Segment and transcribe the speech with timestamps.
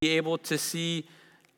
[0.00, 1.06] be able to see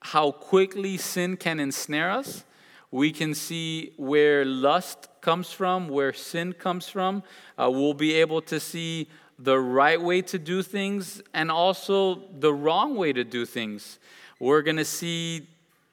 [0.01, 2.43] how quickly sin can ensnare us.
[2.91, 7.23] We can see where lust comes from, where sin comes from.
[7.57, 9.09] Uh, we'll be able to see
[9.39, 14.01] the right way to do things and also the wrong way to do things.
[14.41, 15.47] We're going to see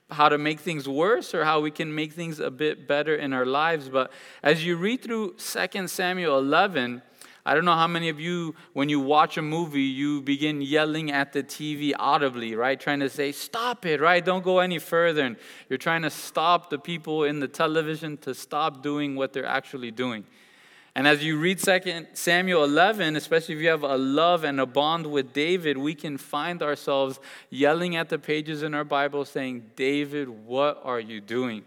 [0.10, 3.32] how to make things worse or how we can make things a bit better in
[3.32, 3.90] our lives.
[3.90, 4.12] But
[4.42, 7.04] as you read through 2 Samuel 11,
[7.46, 11.12] I don't know how many of you, when you watch a movie, you begin yelling
[11.12, 12.80] at the TV audibly, right?
[12.80, 14.24] Trying to say, stop it, right?
[14.24, 15.24] Don't go any further.
[15.24, 15.38] And
[15.70, 19.92] you're trying to stop the people in the television to stop doing what they're actually
[19.92, 20.26] doing.
[20.96, 24.66] And as you read 2 Samuel 11, especially if you have a love and a
[24.66, 27.20] bond with David, we can find ourselves
[27.50, 31.64] yelling at the pages in our Bible saying, David, what are you doing?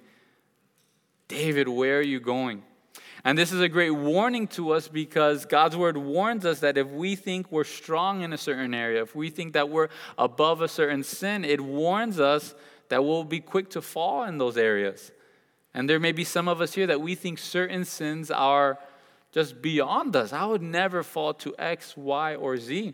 [1.28, 2.62] David, where are you going?
[3.24, 6.88] And this is a great warning to us because God's word warns us that if
[6.88, 10.68] we think we're strong in a certain area, if we think that we're above a
[10.68, 12.54] certain sin, it warns us
[12.88, 15.12] that we'll be quick to fall in those areas.
[15.72, 18.78] And there may be some of us here that we think certain sins are
[19.30, 20.32] just beyond us.
[20.32, 22.92] I would never fall to X, Y, or Z.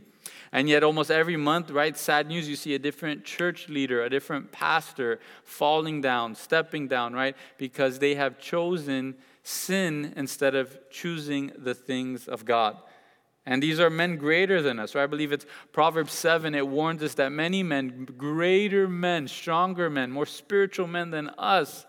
[0.53, 4.11] And yet, almost every month, right, sad news, you see a different church leader, a
[4.11, 11.53] different pastor falling down, stepping down, right, because they have chosen sin instead of choosing
[11.57, 12.77] the things of God.
[13.47, 14.95] And these are men greater than us.
[14.95, 15.05] Right?
[15.05, 16.55] I believe it's Proverbs 7.
[16.55, 21.87] It warns us that many men, greater men, stronger men, more spiritual men than us,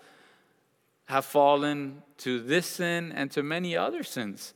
[1.05, 4.53] have fallen to this sin and to many other sins.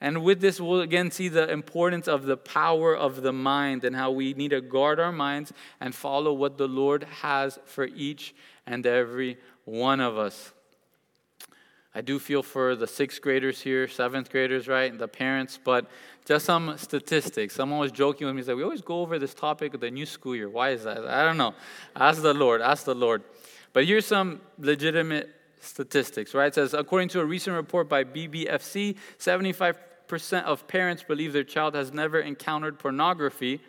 [0.00, 3.94] And with this, we'll again see the importance of the power of the mind and
[3.94, 8.34] how we need to guard our minds and follow what the Lord has for each
[8.66, 10.52] and every one of us.
[11.96, 15.86] I do feel for the sixth graders here, seventh graders, right, and the parents, but
[16.26, 17.54] just some statistics.
[17.54, 20.04] Someone was joking with me, said, We always go over this topic of the new
[20.04, 20.50] school year.
[20.50, 21.06] Why is that?
[21.06, 21.54] I don't know.
[21.96, 23.22] Ask the Lord, ask the Lord.
[23.72, 25.30] But here's some legitimate
[25.60, 26.48] statistics, right?
[26.48, 31.74] It says, according to a recent report by BBFC, 75% of parents believe their child
[31.74, 33.62] has never encountered pornography.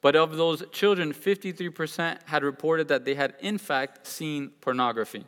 [0.00, 5.26] But of those children, 53% had reported that they had, in fact, seen pornography.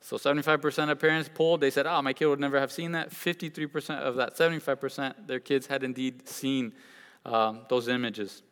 [0.00, 3.10] So 75% of parents polled, they said, oh, my kid would never have seen that.
[3.10, 6.72] 53% of that 75%, their kids had indeed seen
[7.24, 8.42] um, those images.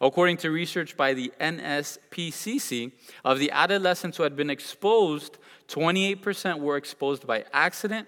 [0.00, 2.92] According to research by the NSPCC,
[3.24, 5.38] of the adolescents who had been exposed,
[5.68, 8.06] 28% were exposed by accident,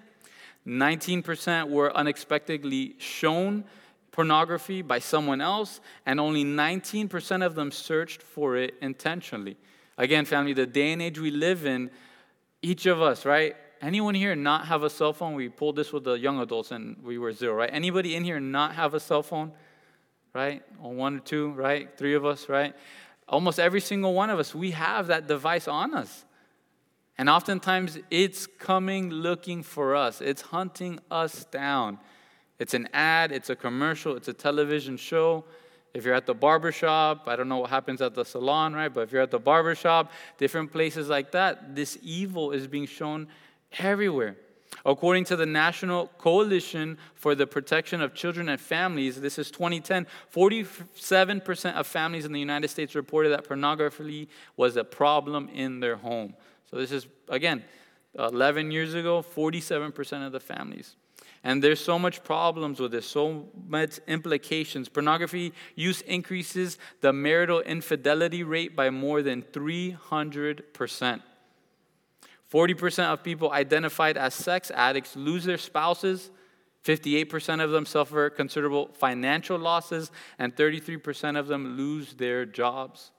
[0.67, 3.65] 19% were unexpectedly shown
[4.13, 9.57] pornography by someone else, and only 19% of them searched for it intentionally.
[9.97, 11.91] Again, family, the day and age we live in,
[12.63, 13.57] each of us, right?
[13.81, 15.35] Anyone here not have a cell phone?
[15.35, 17.71] We pulled this with the young adults and we were zero, right?
[17.73, 19.53] Anybody in here not have a cell phone?
[20.33, 20.63] Right?
[20.81, 21.91] Or one or two, right?
[21.99, 22.75] Three of us, right?
[23.29, 26.25] Almost every single one of us, we have that device on us.
[27.19, 31.99] And oftentimes it's coming looking for us, it's hunting us down.
[32.59, 35.45] It's an ad, it's a commercial, it's a television show.
[35.95, 38.93] If you're at the barbershop, I don't know what happens at the salon, right?
[38.93, 43.29] But if you're at the barbershop, different places like that, this evil is being shown
[43.79, 44.37] everywhere.
[44.87, 50.07] According to the National Coalition for the Protection of Children and Families, this is 2010,
[50.35, 55.97] 47% of families in the United States reported that pornography was a problem in their
[55.97, 56.35] home.
[56.71, 57.63] So this is, again,
[58.19, 60.97] 11 years ago, 47% of the families.
[61.45, 64.89] And there's so much problems with this, so much implications.
[64.89, 71.23] Pornography use increases the marital infidelity rate by more than 300%.
[72.53, 76.31] 40% of people identified as sex addicts lose their spouses.
[76.85, 83.11] 58% of them suffer considerable financial losses, and 33% of them lose their jobs.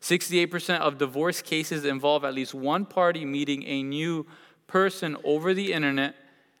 [0.00, 4.26] 68% of divorce cases involve at least one party meeting a new
[4.66, 6.14] person over the internet,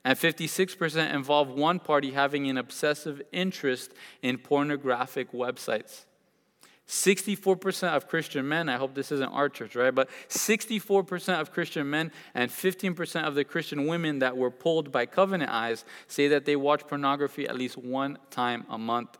[0.08, 3.92] and 56% involve one party having an obsessive interest
[4.22, 6.06] in pornographic websites.
[6.86, 9.94] 64% of Christian men, I hope this isn't our church, right?
[9.94, 15.04] But 64% of Christian men and 15% of the Christian women that were polled by
[15.04, 19.18] Covenant Eyes say that they watch pornography at least one time a month.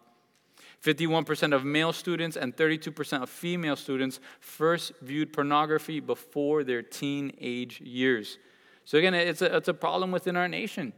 [0.82, 7.78] 51% of male students and 32% of female students first viewed pornography before their teenage
[7.82, 8.38] years.
[8.88, 10.94] So, again, it's a, it's a problem within our nation.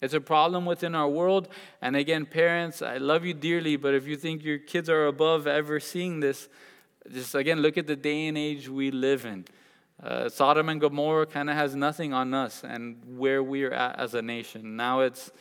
[0.00, 1.48] It's a problem within our world.
[1.80, 5.48] And again, parents, I love you dearly, but if you think your kids are above
[5.48, 6.48] ever seeing this,
[7.12, 9.44] just again, look at the day and age we live in.
[10.00, 13.98] Uh, Sodom and Gomorrah kind of has nothing on us and where we are at
[13.98, 14.76] as a nation.
[14.76, 15.32] Now it's,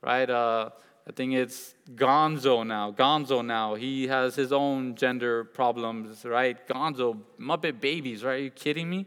[0.00, 0.70] right, uh,
[1.06, 2.92] I think it's Gonzo now.
[2.92, 3.74] Gonzo now.
[3.74, 6.66] He has his own gender problems, right?
[6.66, 8.36] Gonzo, Muppet Babies, right?
[8.36, 9.04] Are you kidding me?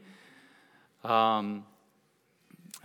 [1.03, 1.65] Um,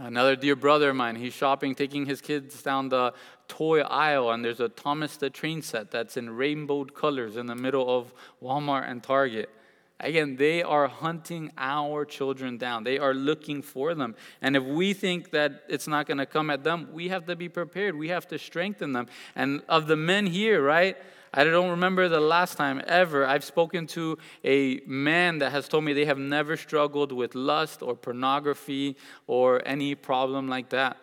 [0.00, 3.12] another dear brother of mine, he's shopping, taking his kids down the
[3.48, 7.54] toy aisle, and there's a Thomas the Train set that's in rainbowed colors in the
[7.54, 8.12] middle of
[8.42, 9.50] Walmart and Target.
[9.98, 12.84] Again, they are hunting our children down.
[12.84, 14.14] They are looking for them.
[14.40, 17.36] And if we think that it's not going to come at them, we have to
[17.36, 17.94] be prepared.
[17.94, 19.08] We have to strengthen them.
[19.36, 20.96] And of the men here, right?
[21.32, 25.84] I don't remember the last time ever I've spoken to a man that has told
[25.84, 28.96] me they have never struggled with lust or pornography
[29.28, 30.96] or any problem like that.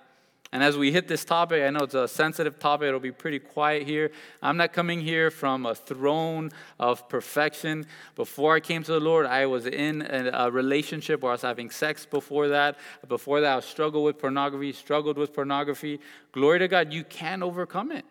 [0.52, 3.40] And as we hit this topic, I know it's a sensitive topic, it'll be pretty
[3.40, 4.12] quiet here.
[4.42, 7.86] I'm not coming here from a throne of perfection.
[8.16, 11.70] Before I came to the Lord, I was in a relationship where I was having
[11.70, 12.78] sex before that.
[13.08, 16.00] Before that, I struggled with pornography, struggled with pornography.
[16.32, 18.06] Glory to God, you can overcome it.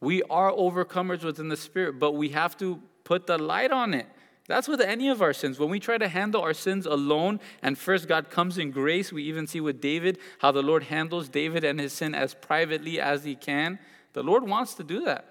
[0.00, 4.06] We are overcomers within the Spirit, but we have to put the light on it.
[4.46, 5.58] That's with any of our sins.
[5.58, 9.22] When we try to handle our sins alone, and first God comes in grace, we
[9.24, 13.24] even see with David how the Lord handles David and his sin as privately as
[13.24, 13.78] he can.
[14.12, 15.26] The Lord wants to do that.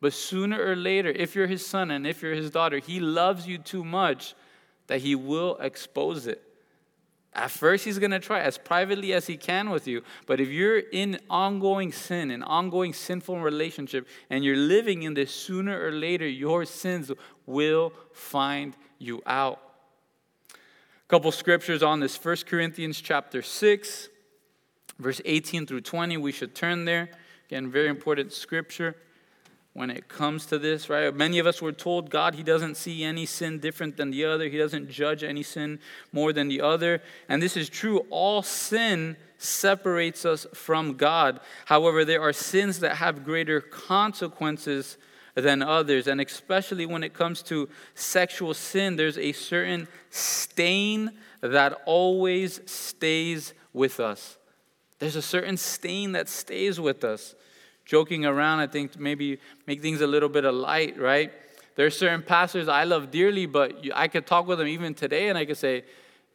[0.00, 3.46] But sooner or later, if you're his son and if you're his daughter, he loves
[3.46, 4.34] you too much
[4.86, 6.42] that he will expose it.
[7.32, 10.02] At first, he's going to try as privately as he can with you.
[10.26, 15.32] But if you're in ongoing sin, an ongoing sinful relationship, and you're living in this,
[15.32, 17.12] sooner or later, your sins
[17.46, 19.60] will find you out.
[20.52, 24.08] A couple scriptures on this 1 Corinthians chapter 6,
[24.98, 26.16] verse 18 through 20.
[26.16, 27.10] We should turn there.
[27.46, 28.96] Again, very important scripture
[29.80, 31.12] when it comes to this, right?
[31.16, 34.46] Many of us were told God, He doesn't see any sin different than the other,
[34.46, 35.78] He doesn't judge any sin
[36.12, 37.02] more than the other.
[37.30, 38.04] And this is true.
[38.10, 41.40] All sin separates us from God.
[41.64, 44.98] However, there are sins that have greater consequences
[45.34, 46.06] than others.
[46.06, 53.54] And especially when it comes to sexual sin, there's a certain stain that always stays
[53.72, 54.36] with us.
[54.98, 57.34] There's a certain stain that stays with us
[57.90, 61.32] joking around, I think maybe make things a little bit of light, right?
[61.74, 65.28] There are certain pastors I love dearly, but I could talk with them even today
[65.28, 65.82] and I could say,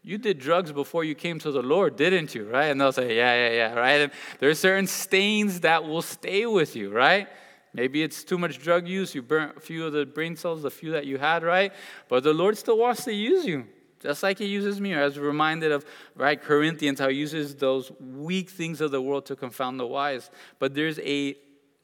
[0.04, 2.44] You did drugs before you came to the Lord, didn't you?
[2.50, 2.66] Right?
[2.66, 4.02] And they'll say, Yeah, yeah, yeah, right?
[4.02, 7.30] And there are certain stains that will stay with you, right?
[7.74, 10.72] Maybe it's too much drug use, you burnt a few of the brain cells, the
[10.72, 11.72] few that you had, right?
[12.10, 13.66] But the Lord still wants to use you
[14.06, 15.84] just like he uses me, or as reminded of
[16.16, 20.30] right Corinthians, how he uses those weak things of the world to confound the wise.
[20.60, 21.36] But there's a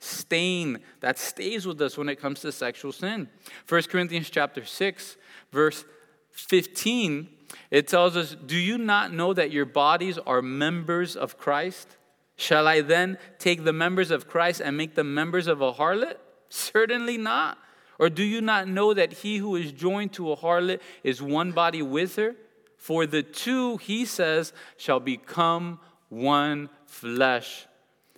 [0.02, 3.30] stain that stays with us when it comes to sexual sin.
[3.70, 5.16] 1 Corinthians chapter 6,
[5.52, 5.86] verse
[6.32, 7.30] 15,
[7.70, 11.88] it tells us, Do you not know that your bodies are members of Christ?
[12.36, 16.16] Shall I then take the members of Christ and make them members of a harlot?
[16.50, 17.60] Certainly not.
[18.00, 21.52] Or do you not know that he who is joined to a harlot is one
[21.52, 22.36] body with her?
[22.78, 27.68] For the two, he says, shall become one flesh.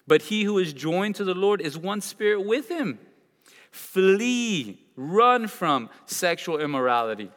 [0.07, 2.99] But he who is joined to the Lord is one spirit with him.
[3.71, 7.31] Flee, run from sexual immorality.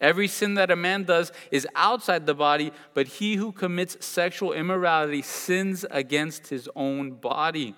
[0.00, 4.52] Every sin that a man does is outside the body, but he who commits sexual
[4.52, 7.74] immorality sins against his own body.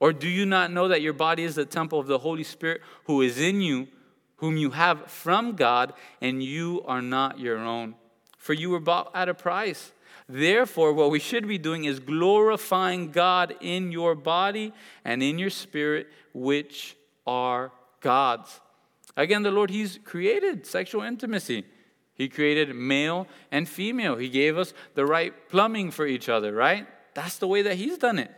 [0.00, 2.80] Or do you not know that your body is the temple of the Holy Spirit
[3.04, 3.86] who is in you,
[4.36, 7.94] whom you have from God, and you are not your own?
[8.38, 9.92] For you were bought at a price.
[10.28, 14.72] Therefore, what we should be doing is glorifying God in your body
[15.04, 18.60] and in your spirit, which are God's.
[19.16, 21.64] Again, the Lord, He's created sexual intimacy.
[22.14, 24.16] He created male and female.
[24.16, 26.86] He gave us the right plumbing for each other, right?
[27.14, 28.30] That's the way that He's done it.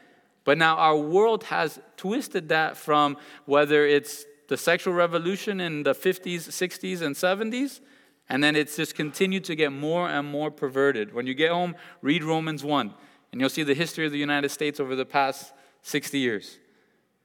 [0.44, 5.94] But now our world has twisted that from whether it's the sexual revolution in the
[5.94, 7.80] 50s, 60s, and 70s
[8.28, 11.14] and then it's just continued to get more and more perverted.
[11.14, 12.94] When you get home, read Romans 1,
[13.32, 15.52] and you'll see the history of the United States over the past
[15.82, 16.58] 60 years.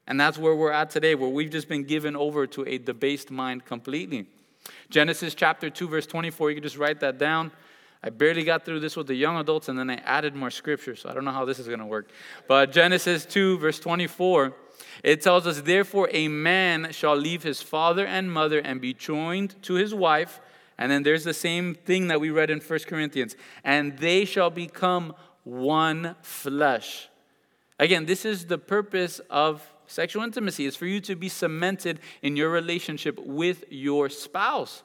[0.08, 3.30] And that's where we're at today, where we've just been given over to a debased
[3.30, 4.28] mind completely.
[4.90, 7.52] Genesis chapter 2, verse 24, you can just write that down.
[8.04, 10.96] I barely got through this with the young adults, and then I added more scripture,
[10.96, 12.10] so I don't know how this is going to work.
[12.48, 14.54] But Genesis 2, verse 24,
[15.04, 19.62] it tells us, Therefore, a man shall leave his father and mother and be joined
[19.64, 20.40] to his wife
[20.78, 23.36] and then there's the same thing that we read in 1 Corinthians.
[23.64, 27.10] And they shall become one flesh.
[27.80, 32.36] Again, this is the purpose of sexual intimacy is for you to be cemented in
[32.36, 34.84] your relationship with your spouse.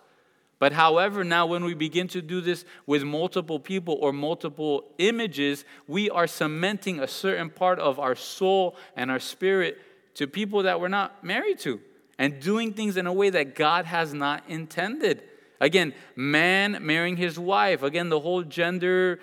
[0.59, 5.65] But however, now when we begin to do this with multiple people or multiple images,
[5.89, 9.79] we are cementing a certain part of our soul and our spirit
[10.15, 11.81] to people that we're not married to
[12.19, 15.25] and doing things in a way that God has not intended.
[15.63, 17.85] Again, man marrying his wife.
[17.85, 19.21] Again, the whole gender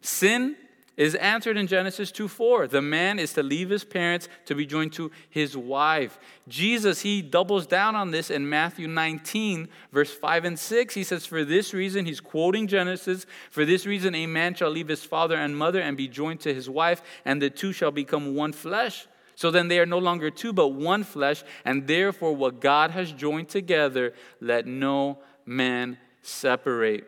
[0.00, 0.56] sin
[0.96, 2.68] is answered in Genesis 2 4.
[2.68, 6.18] The man is to leave his parents to be joined to his wife.
[6.48, 10.94] Jesus, he doubles down on this in Matthew 19, verse 5 and 6.
[10.94, 14.88] He says, For this reason, he's quoting Genesis, for this reason, a man shall leave
[14.88, 18.34] his father and mother and be joined to his wife, and the two shall become
[18.34, 19.06] one flesh.
[19.38, 23.12] So then they are no longer two, but one flesh, and therefore what God has
[23.12, 27.06] joined together, let no man separate.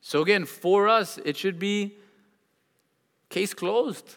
[0.00, 1.96] So again, for us, it should be
[3.28, 4.16] case closed.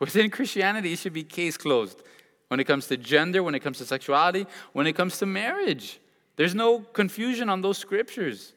[0.00, 2.02] Within Christianity, it should be case closed.
[2.48, 6.00] When it comes to gender, when it comes to sexuality, when it comes to marriage,
[6.34, 8.52] there's no confusion on those scriptures.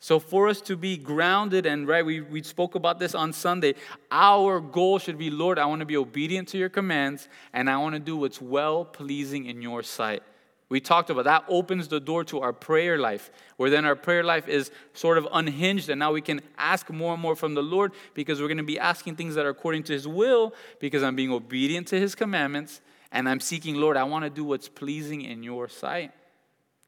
[0.00, 3.74] So, for us to be grounded, and right, we, we spoke about this on Sunday,
[4.10, 7.78] our goal should be Lord, I want to be obedient to your commands, and I
[7.78, 10.22] want to do what's well pleasing in your sight.
[10.68, 14.24] We talked about that opens the door to our prayer life, where then our prayer
[14.24, 17.62] life is sort of unhinged, and now we can ask more and more from the
[17.62, 21.02] Lord because we're going to be asking things that are according to His will because
[21.02, 22.80] I'm being obedient to His commandments
[23.14, 26.10] and I'm seeking, Lord, I want to do what's pleasing in your sight.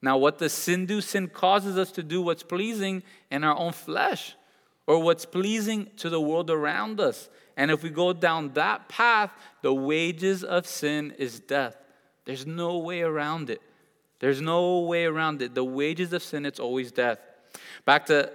[0.02, 1.00] Now, what sin do?
[1.00, 4.34] Sin causes us to do what's pleasing in our own flesh
[4.86, 7.28] or what's pleasing to the world around us.
[7.56, 9.30] And if we go down that path,
[9.62, 11.76] the wages of sin is death.
[12.24, 13.62] There's no way around it.
[14.18, 15.54] There's no way around it.
[15.54, 17.18] The wages of sin, it's always death.
[17.84, 18.30] Back to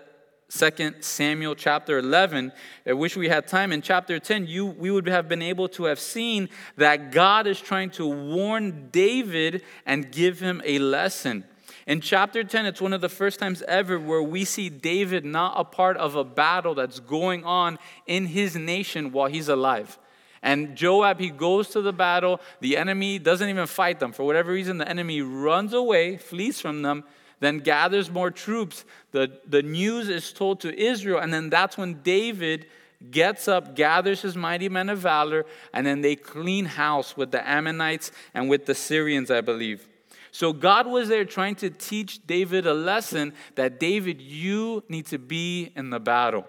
[0.50, 2.52] 2 Samuel chapter 11.
[2.86, 3.72] I wish we had time.
[3.72, 7.62] In chapter 10, you, we would have been able to have seen that God is
[7.62, 11.46] trying to warn David and give him a lesson.
[11.88, 15.54] In chapter 10, it's one of the first times ever where we see David not
[15.58, 19.98] a part of a battle that's going on in his nation while he's alive.
[20.44, 22.42] And Joab, he goes to the battle.
[22.62, 24.12] The enemy doesn't even fight them.
[24.12, 27.04] For whatever reason, the enemy runs away, flees from them,
[27.40, 28.86] then gathers more troops.
[29.12, 32.68] The, the news is told to Israel, and then that's when David
[33.10, 37.48] gets up, gathers his mighty men of valor, and then they clean house with the
[37.48, 39.88] Ammonites and with the Syrians, I believe.
[40.32, 45.18] So God was there trying to teach David a lesson that David, you need to
[45.18, 46.46] be in the battle.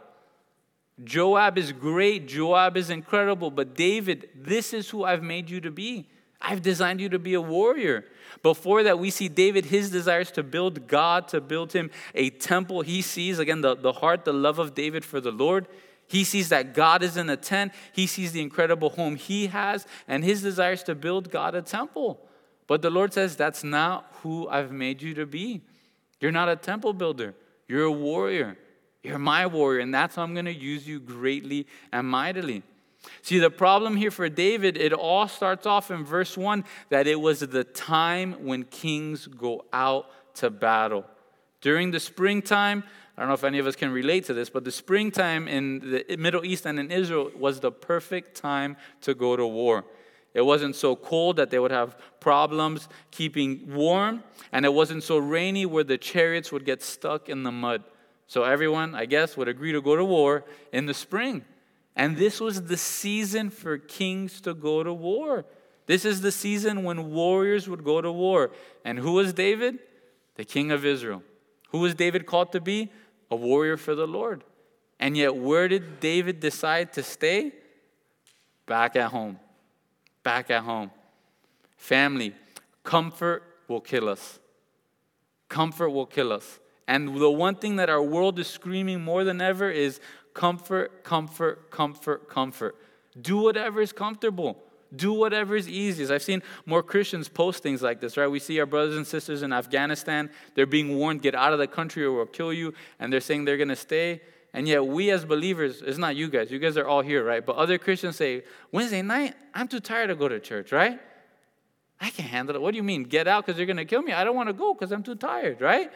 [1.03, 5.71] Joab is great, Joab is incredible, but David, this is who I've made you to
[5.71, 6.09] be.
[6.41, 8.05] I've designed you to be a warrior.
[8.43, 12.83] Before that, we see David, his desires to build God, to build him a temple.
[12.83, 15.69] He sees, again, the, the heart, the love of David for the Lord.
[16.07, 17.73] He sees that God is in a tent.
[17.93, 22.21] He sees the incredible home he has, and his desires to build God a temple.
[22.67, 25.63] But the Lord says, That's not who I've made you to be.
[26.21, 27.35] You're not a temple builder,
[27.69, 28.57] you're a warrior.
[29.03, 32.63] You're my warrior, and that's how I'm going to use you greatly and mightily.
[33.23, 37.21] See, the problem here for David, it all starts off in verse 1 that it
[37.21, 41.05] was the time when kings go out to battle.
[41.61, 42.85] During the springtime,
[43.17, 45.81] I don't know if any of us can relate to this, but the springtime in
[45.81, 49.85] the Middle East and in Israel was the perfect time to go to war.
[50.35, 55.19] It wasn't so cold that they would have problems keeping warm, and it wasn't so
[55.19, 57.85] rainy where the chariots would get stuck in the mud.
[58.27, 61.45] So everyone, I guess, would agree to go to war in the spring.
[61.95, 65.45] And this was the season for kings to go to war.
[65.87, 68.53] This is the season when warriors would go to war.
[68.85, 69.79] And who was David?
[70.37, 71.23] The king of Israel.
[71.71, 72.91] Who was David called to be?
[73.31, 74.45] A warrior for the Lord.
[74.99, 77.53] And yet, where did David decide to stay?
[78.67, 79.39] Back at home.
[80.23, 80.91] Back at home.
[81.77, 82.35] Family,
[82.85, 84.39] comfort will kill us.
[85.49, 86.61] Comfort will kill us.
[86.87, 90.01] And the one thing that our world is screaming more than ever is
[90.35, 92.77] comfort, comfort, comfort, comfort.
[93.21, 94.57] Do whatever is comfortable.
[94.95, 96.13] Do whatever is easiest.
[96.13, 98.27] I've seen more Christians post things like this, right?
[98.27, 100.31] We see our brothers and sisters in Afghanistan.
[100.55, 102.75] They're being warned, get out of the country or we'll kill you.
[102.99, 104.21] And they're saying they're going to stay.
[104.55, 106.51] And yet, we as believers, it's not you guys.
[106.51, 107.45] You guys are all here, right?
[107.45, 111.01] But other Christians say, Wednesday night, I'm too tired to go to church, right?
[112.01, 112.61] I can't handle it.
[112.61, 113.05] What do you mean?
[113.05, 114.13] Get out because you're going to kill me?
[114.13, 115.91] I don't want to go because I'm too tired, right?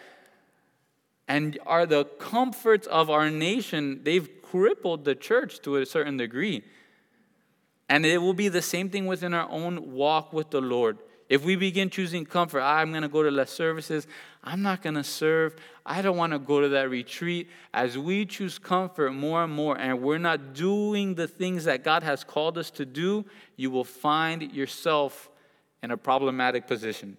[1.29, 6.63] and are the comforts of our nation, they've crippled the church to a certain degree.
[7.89, 10.99] And it will be the same thing within our own walk with the Lord.
[11.29, 14.07] If we begin choosing comfort, ah, I'm going to go to less services,
[14.45, 17.49] I'm not going to serve, I don't want to go to that retreat.
[17.75, 22.05] As we choose comfort more and more, and we're not doing the things that God
[22.05, 23.25] has called us to do,
[23.57, 25.29] you will find yourself
[25.83, 27.17] in a problematic position.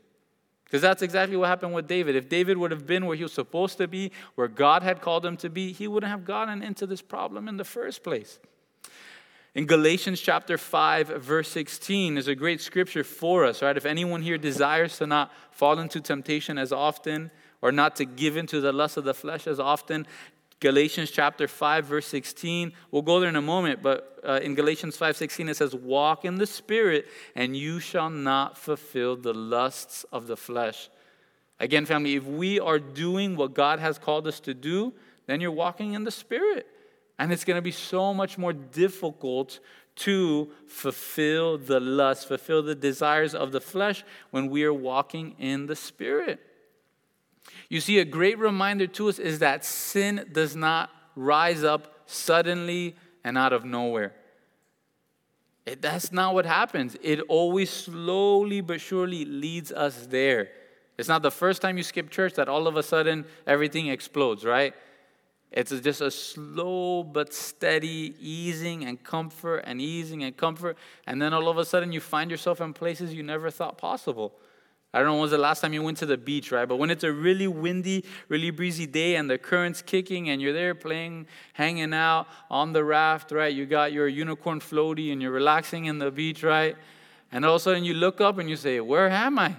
[0.63, 2.17] Because that's exactly what happened with David.
[2.17, 5.25] If David would have been where he was supposed to be, where God had called
[5.25, 8.39] him to be, he wouldn't have gotten into this problem in the first place.
[9.57, 13.75] In Galatians chapter 5, verse 16 is a great scripture for us, right?
[13.75, 17.31] If anyone here desires to not fall into temptation as often
[17.63, 20.05] or not to give into the lust of the flesh as often,
[20.59, 22.71] Galatians chapter 5 verse 16.
[22.91, 26.35] We'll go there in a moment, but uh, in Galatians 5:16 it says walk in
[26.35, 30.87] the spirit and you shall not fulfill the lusts of the flesh.
[31.59, 34.93] Again, family, if we are doing what God has called us to do,
[35.25, 36.67] then you're walking in the spirit.
[37.19, 39.59] And it's going to be so much more difficult
[39.97, 45.65] to fulfill the lust, fulfill the desires of the flesh when we are walking in
[45.65, 46.39] the spirit.
[47.69, 52.95] You see, a great reminder to us is that sin does not rise up suddenly
[53.23, 54.13] and out of nowhere.
[55.65, 56.95] It, that's not what happens.
[57.01, 60.49] It always slowly but surely leads us there.
[60.97, 64.45] It's not the first time you skip church that all of a sudden everything explodes,
[64.45, 64.73] right?
[65.51, 70.77] It's just a slow but steady easing and comfort and easing and comfort.
[71.05, 74.33] And then all of a sudden you find yourself in places you never thought possible.
[74.93, 76.67] I don't know when was the last time you went to the beach, right?
[76.67, 80.53] But when it's a really windy, really breezy day and the current's kicking and you're
[80.53, 83.53] there playing, hanging out on the raft, right?
[83.53, 86.75] You got your unicorn floaty and you're relaxing in the beach, right?
[87.31, 89.55] And all of a sudden you look up and you say, Where am I?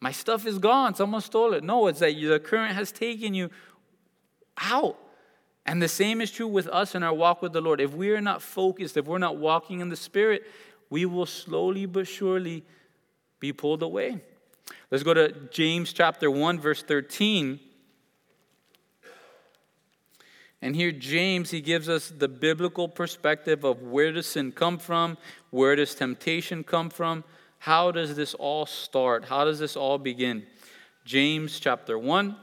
[0.00, 0.94] My stuff is gone.
[0.94, 1.64] Someone stole it.
[1.64, 3.50] No, it's that the current has taken you
[4.58, 4.98] out.
[5.64, 7.80] And the same is true with us in our walk with the Lord.
[7.80, 10.42] If we are not focused, if we're not walking in the Spirit,
[10.90, 12.64] we will slowly but surely
[13.38, 14.20] be pulled away.
[14.90, 17.60] Let's go to James chapter 1, verse 13.
[20.60, 25.18] And here, James, he gives us the biblical perspective of where does sin come from?
[25.50, 27.24] Where does temptation come from?
[27.58, 29.24] How does this all start?
[29.24, 30.44] How does this all begin?
[31.04, 32.36] James chapter 1.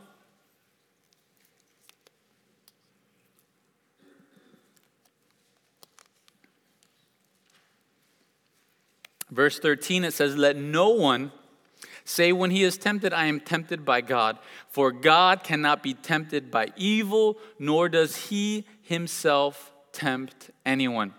[9.31, 11.31] Verse 13, it says, Let no one
[12.09, 14.39] Say when he is tempted, I am tempted by God.
[14.67, 21.13] For God cannot be tempted by evil, nor does he himself tempt anyone.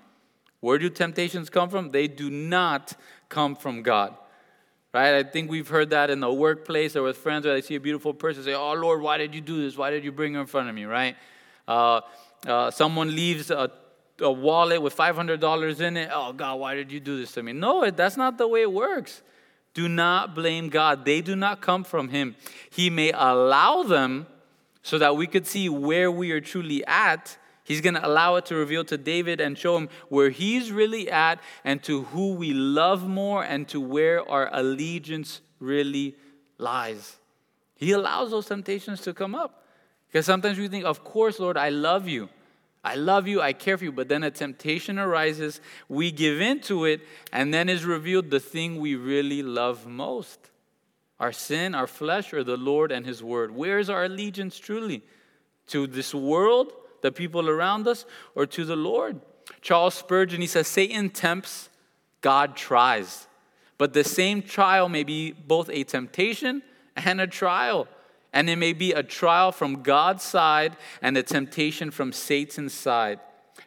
[0.59, 1.93] Where do temptations come from?
[1.93, 2.95] They do not
[3.29, 4.17] come from God.
[4.93, 5.15] Right?
[5.15, 7.81] I think we've heard that in the workplace or with friends where they see a
[7.81, 9.77] beautiful person say, Oh Lord, why did you do this?
[9.77, 10.87] Why did you bring her in front of me?
[10.87, 11.15] Right?
[11.69, 12.01] Uh,
[12.45, 13.71] uh, someone leaves a,
[14.21, 16.11] a wallet with $500 in it.
[16.13, 17.53] Oh God, why did you do this to me?
[17.53, 19.23] No, that's not the way it works.
[19.75, 21.05] Do not blame God.
[21.05, 22.37] They do not come from Him.
[22.71, 24.27] He may allow them
[24.83, 27.37] so that we could see where we are truly at.
[27.65, 31.09] He's going to allow it to reveal to David and show him where he's really
[31.09, 36.17] at and to who we love more and to where our allegiance really
[36.59, 37.17] lies.
[37.77, 39.65] He allows those temptations to come up.
[40.09, 42.29] Because sometimes we think, of course, Lord, I love you.
[42.83, 46.61] I love you, I care for you, but then a temptation arises, we give in
[46.63, 50.51] to it, and then is revealed the thing we really love most
[51.19, 53.51] our sin, our flesh, or the Lord and His Word.
[53.51, 55.03] Where's our allegiance truly?
[55.67, 59.21] To this world, the people around us, or to the Lord?
[59.61, 61.69] Charles Spurgeon, he says, Satan tempts,
[62.23, 63.27] God tries.
[63.77, 66.63] But the same trial may be both a temptation
[66.97, 67.87] and a trial.
[68.33, 73.21] And it may be a trial from God's side and a temptation from Satan's side.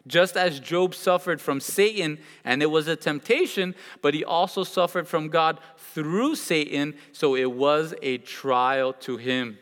[0.06, 5.08] Just as Job suffered from Satan and it was a temptation, but he also suffered
[5.08, 9.58] from God through Satan, so it was a trial to him.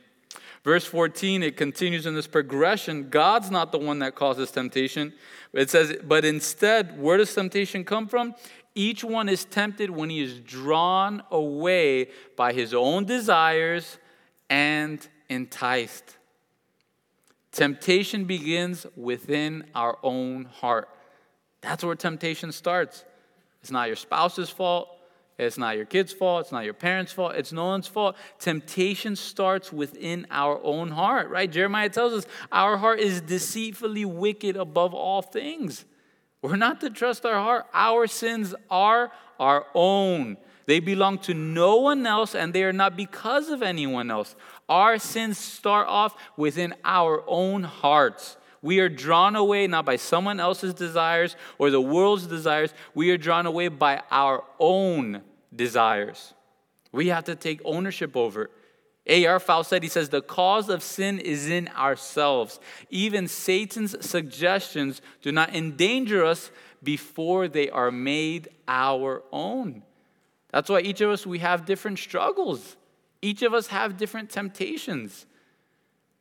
[0.64, 3.10] Verse 14, it continues in this progression.
[3.10, 5.12] God's not the one that causes temptation.
[5.52, 8.34] It says, but instead, where does temptation come from?
[8.74, 13.98] Each one is tempted when he is drawn away by his own desires
[14.52, 16.18] and enticed.
[17.52, 20.90] Temptation begins within our own heart.
[21.62, 23.06] That's where temptation starts.
[23.62, 24.90] It's not your spouse's fault.
[25.38, 26.42] It's not your kid's fault.
[26.42, 27.34] It's not your parents' fault.
[27.34, 28.14] It's no one's fault.
[28.38, 31.50] Temptation starts within our own heart, right?
[31.50, 35.86] Jeremiah tells us our heart is deceitfully wicked above all things.
[36.42, 37.64] We're not to trust our heart.
[37.72, 40.36] Our sins are our own.
[40.66, 44.34] They belong to no one else and they are not because of anyone else.
[44.68, 48.36] Our sins start off within our own hearts.
[48.62, 52.72] We are drawn away not by someone else's desires or the world's desires.
[52.94, 55.22] We are drawn away by our own
[55.54, 56.32] desires.
[56.92, 58.50] We have to take ownership over it.
[59.06, 59.40] A.R.
[59.40, 62.60] Faust said, he says, the cause of sin is in ourselves.
[62.88, 69.82] Even Satan's suggestions do not endanger us before they are made our own.
[70.52, 72.76] That's why each of us, we have different struggles.
[73.20, 75.26] Each of us have different temptations.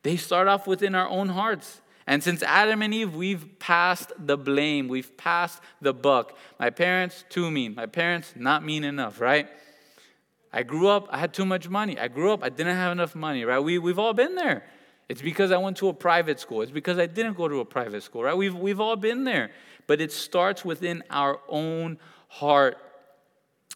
[0.04, 1.82] They start off within our own hearts.
[2.08, 6.36] And since Adam and Eve, we've passed the blame, we've passed the buck.
[6.60, 7.76] My parents, too mean.
[7.76, 9.48] My parents, not mean enough, right?
[10.52, 11.98] I grew up, I had too much money.
[12.00, 13.60] I grew up, I didn't have enough money, right?
[13.60, 14.64] We, we've all been there.
[15.10, 16.62] It's because I went to a private school.
[16.62, 18.36] It's because I didn't go to a private school, right?
[18.36, 19.52] We've, we've all been there.
[19.88, 22.78] But it starts within our own heart.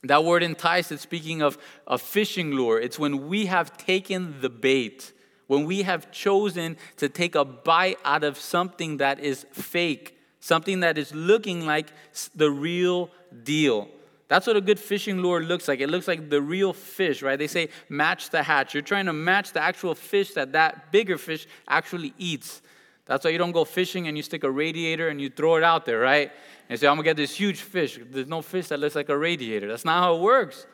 [0.07, 2.79] That word entice is speaking of a fishing lure.
[2.79, 5.13] It's when we have taken the bait,
[5.47, 10.81] when we have chosen to take a bite out of something that is fake, something
[10.81, 11.87] that is looking like
[12.35, 13.09] the real
[13.43, 13.89] deal.
[14.27, 15.79] That's what a good fishing lure looks like.
[15.81, 17.37] It looks like the real fish, right?
[17.37, 18.73] They say match the hatch.
[18.73, 22.61] You're trying to match the actual fish that that bigger fish actually eats.
[23.05, 25.63] That's why you don't go fishing and you stick a radiator and you throw it
[25.63, 26.31] out there, right?
[26.69, 27.99] And say, I'm gonna get this huge fish.
[28.09, 29.67] There's no fish that looks like a radiator.
[29.67, 30.65] That's not how it works.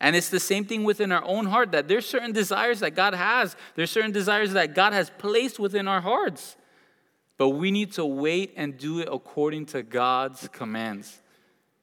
[0.00, 3.14] And it's the same thing within our own heart that there's certain desires that God
[3.14, 6.56] has, there's certain desires that God has placed within our hearts.
[7.36, 11.20] But we need to wait and do it according to God's commands.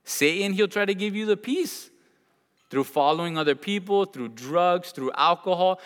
[0.04, 1.90] Satan, he'll try to give you the peace
[2.70, 5.80] through following other people, through drugs, through alcohol.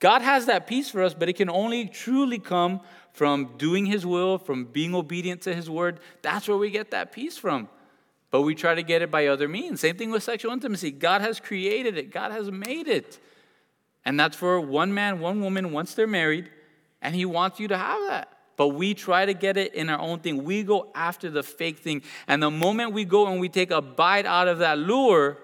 [0.00, 2.80] God has that peace for us, but it can only truly come
[3.14, 6.00] from doing His will, from being obedient to His word.
[6.20, 7.68] That's where we get that peace from.
[8.30, 9.80] But we try to get it by other means.
[9.80, 10.90] Same thing with sexual intimacy.
[10.90, 13.18] God has created it, God has made it.
[14.04, 16.50] And that's for one man, one woman, once they're married,
[17.00, 18.30] and He wants you to have that.
[18.56, 20.44] But we try to get it in our own thing.
[20.44, 22.02] We go after the fake thing.
[22.26, 25.38] And the moment we go and we take a bite out of that lure,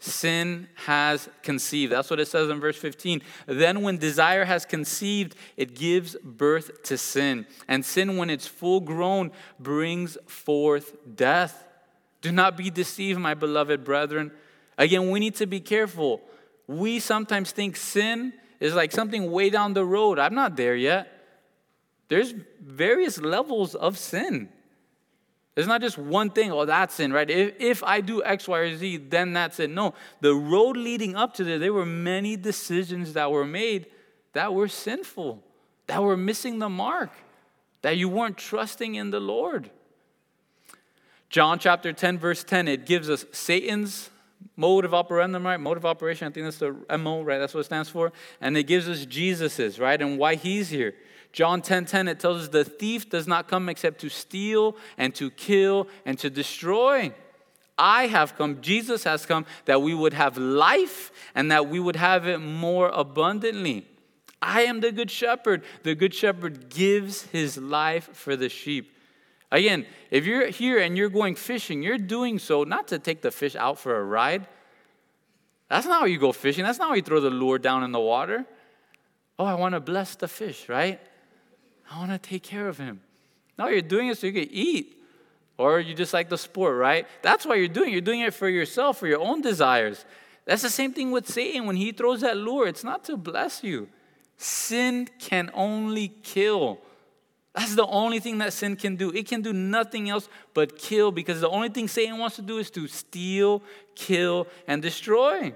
[0.00, 1.92] sin has conceived.
[1.92, 3.22] That's what it says in verse 15.
[3.46, 7.46] Then, when desire has conceived, it gives birth to sin.
[7.68, 11.64] And sin, when it's full grown, brings forth death.
[12.22, 14.32] Do not be deceived, my beloved brethren.
[14.76, 16.22] Again, we need to be careful.
[16.66, 20.18] We sometimes think sin is like something way down the road.
[20.18, 21.12] I'm not there yet.
[22.08, 24.48] There's various levels of sin.
[25.60, 27.28] There's not just one thing, oh, that's sin, right?
[27.28, 29.68] If, if I do X, Y, or Z, then that's it.
[29.68, 29.92] No,
[30.22, 33.84] the road leading up to there, there were many decisions that were made
[34.32, 35.44] that were sinful,
[35.86, 37.10] that were missing the mark,
[37.82, 39.68] that you weren't trusting in the Lord.
[41.28, 44.08] John chapter 10, verse 10, it gives us Satan's
[44.56, 45.60] mode of operandum, right?
[45.60, 47.36] Mode of operation, I think that's the MO, right?
[47.36, 48.14] That's what it stands for.
[48.40, 50.00] And it gives us Jesus's, right?
[50.00, 50.94] And why he's here.
[51.32, 54.76] John 10:10 10, 10, it tells us the thief does not come except to steal
[54.98, 57.12] and to kill and to destroy.
[57.78, 61.96] I have come, Jesus has come that we would have life and that we would
[61.96, 63.86] have it more abundantly.
[64.42, 65.64] I am the good shepherd.
[65.82, 68.94] The good shepherd gives his life for the sheep.
[69.52, 73.30] Again, if you're here and you're going fishing, you're doing so not to take the
[73.30, 74.46] fish out for a ride.
[75.68, 76.64] That's not how you go fishing.
[76.64, 78.44] That's not how you throw the lure down in the water.
[79.38, 81.00] Oh, I want to bless the fish, right?
[81.90, 83.00] I want to take care of him.
[83.58, 84.96] No, you're doing it so you can eat.
[85.58, 87.06] Or you just like the sport, right?
[87.20, 87.92] That's why you're doing it.
[87.92, 90.04] You're doing it for yourself, for your own desires.
[90.46, 91.66] That's the same thing with Satan.
[91.66, 93.88] When he throws that lure, it's not to bless you.
[94.38, 96.78] Sin can only kill.
[97.54, 99.10] That's the only thing that sin can do.
[99.10, 102.58] It can do nothing else but kill because the only thing Satan wants to do
[102.58, 103.62] is to steal,
[103.94, 105.52] kill, and destroy.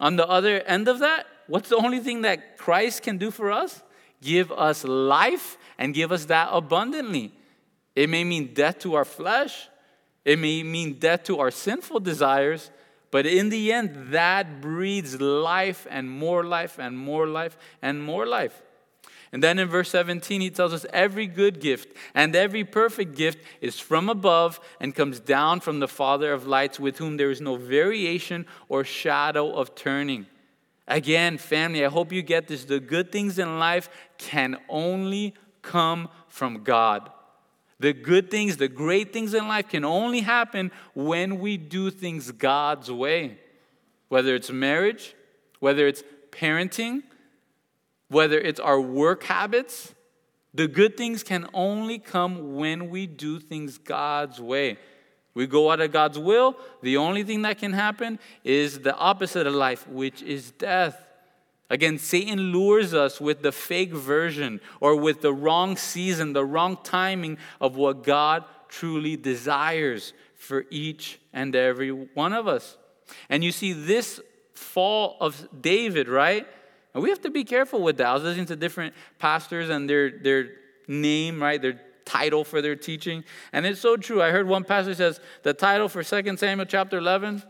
[0.00, 3.50] On the other end of that, what's the only thing that Christ can do for
[3.50, 3.82] us?
[4.22, 7.32] Give us life and give us that abundantly.
[7.94, 9.68] It may mean death to our flesh,
[10.24, 12.70] it may mean death to our sinful desires,
[13.10, 18.26] but in the end, that breeds life and more life and more life and more
[18.26, 18.62] life.
[19.32, 23.38] And then in verse 17, he tells us every good gift and every perfect gift
[23.60, 27.40] is from above and comes down from the Father of lights, with whom there is
[27.40, 30.26] no variation or shadow of turning.
[30.88, 32.64] Again, family, I hope you get this.
[32.64, 37.10] The good things in life can only come from God.
[37.78, 42.32] The good things, the great things in life can only happen when we do things
[42.32, 43.38] God's way.
[44.08, 45.14] Whether it's marriage,
[45.60, 47.02] whether it's parenting,
[48.08, 49.94] whether it's our work habits,
[50.54, 54.78] the good things can only come when we do things God's way.
[55.38, 59.46] We go out of God's will, the only thing that can happen is the opposite
[59.46, 61.00] of life, which is death.
[61.70, 66.76] Again, Satan lures us with the fake version or with the wrong season, the wrong
[66.82, 72.76] timing of what God truly desires for each and every one of us.
[73.28, 74.20] And you see, this
[74.54, 76.48] fall of David, right?
[76.94, 78.08] And we have to be careful with that.
[78.08, 80.48] I was listening to different pastors and their, their
[80.88, 81.62] name, right?
[81.62, 83.24] Their title for their teaching.
[83.52, 84.22] And it's so true.
[84.22, 87.42] I heard one pastor says the title for 2 Samuel chapter 11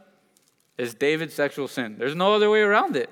[0.76, 1.96] is David's sexual sin.
[1.98, 3.10] There's no other way around it.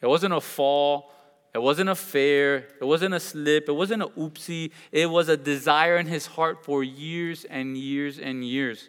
[0.00, 1.12] It wasn't a fall
[1.52, 4.70] It wasn't a fair, it wasn't a slip, it wasn't a oopsie.
[4.92, 8.88] It was a desire in his heart for years and years and years.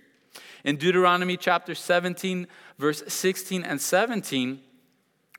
[0.63, 4.59] In Deuteronomy chapter 17, verse 16 and 17,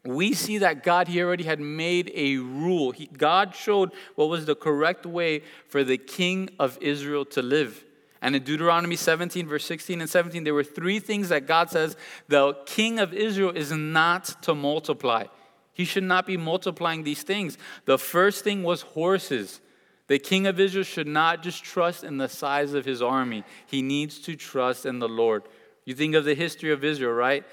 [0.05, 2.91] we see that God, He already had made a rule.
[2.91, 7.85] He, God showed what was the correct way for the king of Israel to live.
[8.21, 11.97] And in Deuteronomy 17, verse 16 and 17, there were three things that God says
[12.29, 15.25] the king of Israel is not to multiply.
[15.73, 17.59] He should not be multiplying these things.
[17.85, 19.61] The first thing was horses.
[20.07, 23.83] The king of Israel should not just trust in the size of his army, he
[23.83, 25.43] needs to trust in the Lord.
[25.85, 27.45] You think of the history of Israel, right?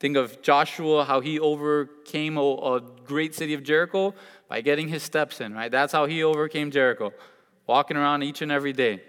[0.00, 4.14] Think of Joshua, how he overcame a, a, great city of Jericho
[4.48, 5.70] by getting his steps in, right?
[5.70, 7.12] That's how he overcame Jericho,
[7.66, 9.02] walking around each and every day.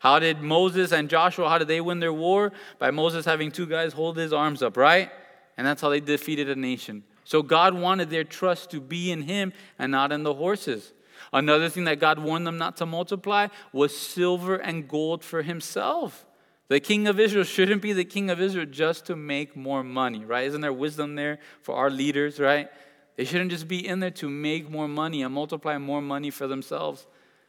[0.00, 2.52] How did Moses and Joshua, how did they win their war?
[2.78, 5.10] By Moses having two guys hold his arms up, right?
[5.58, 7.04] And that's how they defeated a nation.
[7.24, 10.94] So God wanted their trust to be in him and not in the horses.
[11.30, 16.24] Another thing that God warned them not to multiply was silver and gold for himself.
[16.68, 20.24] The king of Israel shouldn't be the king of Israel just to make more money,
[20.24, 20.46] right?
[20.46, 22.68] Isn't there wisdom there for our leaders, right?
[23.16, 26.46] They shouldn't just be in there to make more money and multiply more money for
[26.46, 27.06] themselves.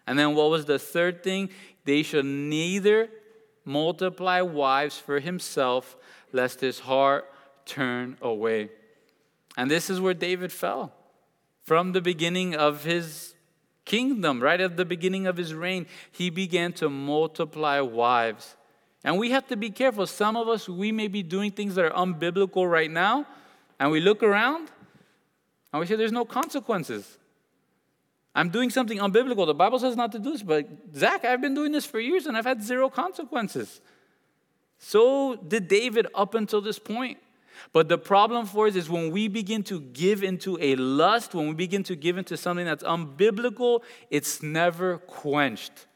[0.08, 1.50] And then what was the third thing?
[1.84, 3.10] They should neither
[3.66, 5.98] multiply wives for himself,
[6.32, 7.32] lest his heart
[7.66, 8.70] turn away.
[9.58, 10.94] And this is where David fell.
[11.64, 13.36] From the beginning of his
[13.86, 18.56] kingdom, right at the beginning of his reign, he began to multiply wives.
[19.04, 20.06] And we have to be careful.
[20.06, 23.26] Some of us, we may be doing things that are unbiblical right now,
[23.80, 24.70] and we look around
[25.72, 27.18] and we say there's no consequences.
[28.36, 29.46] I'm doing something unbiblical.
[29.46, 32.26] The Bible says not to do this, but Zak, I've been doing this for years
[32.26, 33.82] and I've had zero consequences.
[34.78, 37.18] So did David up until this point.
[37.74, 41.50] But the problem for us is when we begin to give into a lust, when
[41.50, 45.88] we begin to give into something that's unbiblical, it's never quenched.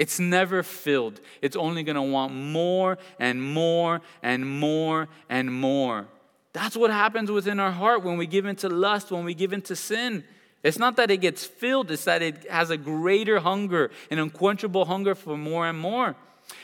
[0.00, 1.20] It's never filled.
[1.42, 6.08] It's only going to want more and more and more and more.
[6.54, 9.76] That's what happens within our heart when we give into lust, when we give into
[9.76, 10.24] sin.
[10.62, 14.86] It's not that it gets filled, it's that it has a greater hunger, an unquenchable
[14.86, 16.16] hunger for more and more.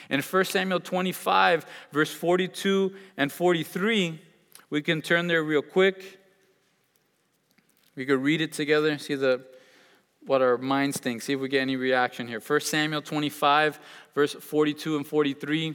[0.09, 4.19] In 1 Samuel 25, verse 42 and 43,
[4.71, 6.21] we can turn there real quick.
[7.97, 9.45] We could read it together, see the
[10.27, 12.41] what our minds think, see if we get any reaction here.
[12.41, 13.79] 1 Samuel 25,
[14.15, 15.75] verse 42 and 43.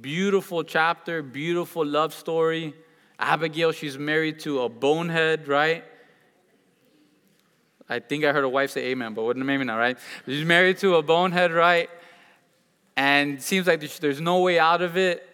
[0.00, 2.74] Beautiful chapter, beautiful love story.
[3.18, 5.84] Abigail, she's married to a bonehead, right?
[7.88, 9.98] I think I heard a wife say amen, but maybe not, right?
[10.26, 11.90] She's married to a bonehead, right?
[12.96, 15.28] And seems like there's no way out of it.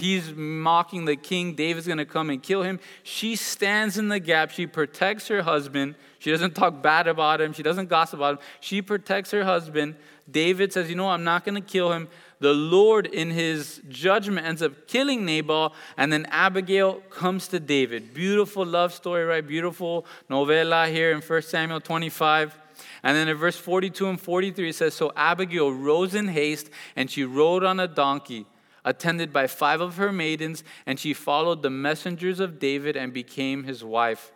[0.00, 1.54] He's mocking the king.
[1.54, 2.80] David's going to come and kill him.
[3.04, 4.50] She stands in the gap.
[4.50, 5.94] She protects her husband.
[6.18, 7.52] She doesn't talk bad about him.
[7.52, 8.38] She doesn't gossip about him.
[8.58, 9.94] She protects her husband.
[10.28, 12.08] David says, You know, I'm not going to kill him.
[12.40, 15.72] The Lord, in his judgment, ends up killing Nabal.
[15.96, 18.12] And then Abigail comes to David.
[18.12, 19.46] Beautiful love story, right?
[19.46, 22.58] Beautiful novella here in 1 Samuel 25.
[23.04, 27.08] And then in verse 42 and 43, it says, So Abigail rose in haste, and
[27.08, 28.46] she rode on a donkey
[28.84, 33.64] attended by five of her maidens, and she followed the messengers of David and became
[33.64, 34.32] his wife.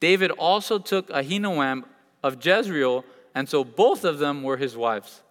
[0.00, 1.84] David also took Ahinoam
[2.22, 5.22] of Jezreel, and so both of them were his wives.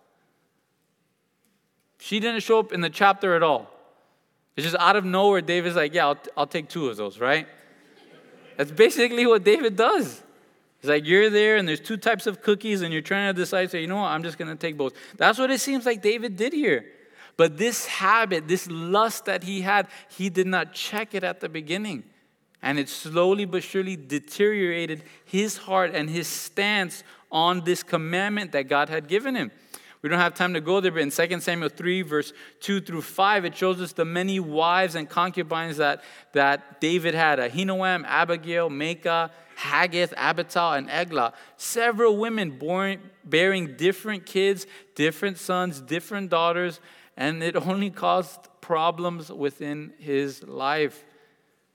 [1.99, 3.71] She didn't show up in the chapter at all.
[4.55, 7.47] It's just out of nowhere, David's like, Yeah, I'll, I'll take two of those, right?
[8.57, 10.21] That's basically what David does.
[10.79, 13.69] He's like, You're there, and there's two types of cookies, and you're trying to decide,
[13.69, 14.93] so you know what, I'm just going to take both.
[15.17, 16.85] That's what it seems like David did here.
[17.37, 21.49] But this habit, this lust that he had, he did not check it at the
[21.49, 22.03] beginning.
[22.61, 28.63] And it slowly but surely deteriorated his heart and his stance on this commandment that
[28.63, 29.51] God had given him.
[30.01, 33.01] We don't have time to go there, but in 2 Samuel 3, verse 2 through
[33.01, 38.69] 5, it shows us the many wives and concubines that, that David had Ahinoam, Abigail,
[38.69, 41.33] Maacah, Haggith, Abital, and Eglah.
[41.57, 46.79] Several women born, bearing different kids, different sons, different daughters,
[47.17, 51.05] and it only caused problems within his life.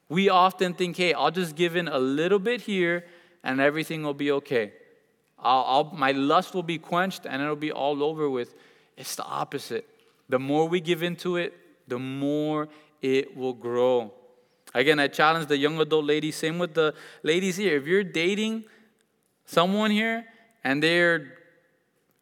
[0.08, 3.04] We often think, hey, I'll just give in a little bit here
[3.42, 4.72] and everything will be okay.
[5.38, 8.54] I'll, I'll, my lust will be quenched and it'll be all over with.
[8.96, 9.88] It's the opposite.
[10.28, 11.54] The more we give into it,
[11.88, 12.68] the more
[13.00, 14.12] it will grow.
[14.74, 17.76] Again, I challenge the young adult ladies, same with the ladies here.
[17.76, 18.64] If you're dating
[19.46, 20.26] someone here
[20.62, 21.39] and they're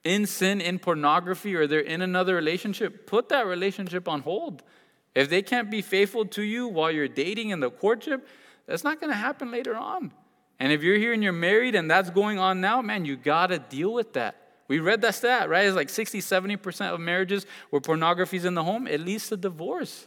[0.04, 4.62] in sin, in pornography, or they're in another relationship, put that relationship on hold.
[5.14, 8.26] If they can't be faithful to you while you're dating in the courtship,
[8.66, 10.12] that's not going to happen later on.
[10.60, 13.48] And if you're here and you're married and that's going on now, man, you got
[13.48, 14.36] to deal with that.
[14.68, 15.66] We read that stat, right?
[15.66, 19.36] It's like 60, 70% of marriages where pornography is in the home, it leads to
[19.36, 20.06] divorce.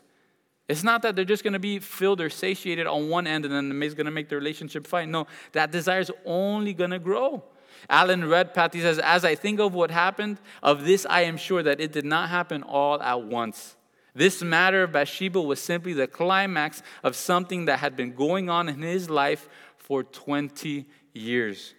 [0.68, 3.54] It's not that they're just going to be filled or satiated on one end and
[3.54, 5.10] then the it's going to make the relationship fine.
[5.12, 7.44] No, that desire is only going to grow.
[7.90, 11.64] Alan Redpath, he says, As I think of what happened, of this I am sure
[11.64, 13.76] that it did not happen all at once.
[14.14, 18.68] This matter of Bathsheba was simply the climax of something that had been going on
[18.68, 21.74] in his life for 20 years.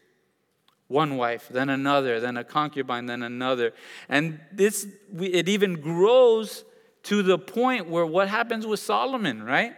[0.89, 3.73] One wife, then another, then a concubine, then another.
[4.09, 4.87] And this,
[5.19, 6.65] it even grows
[7.05, 9.75] to the point where what happens with Solomon, right?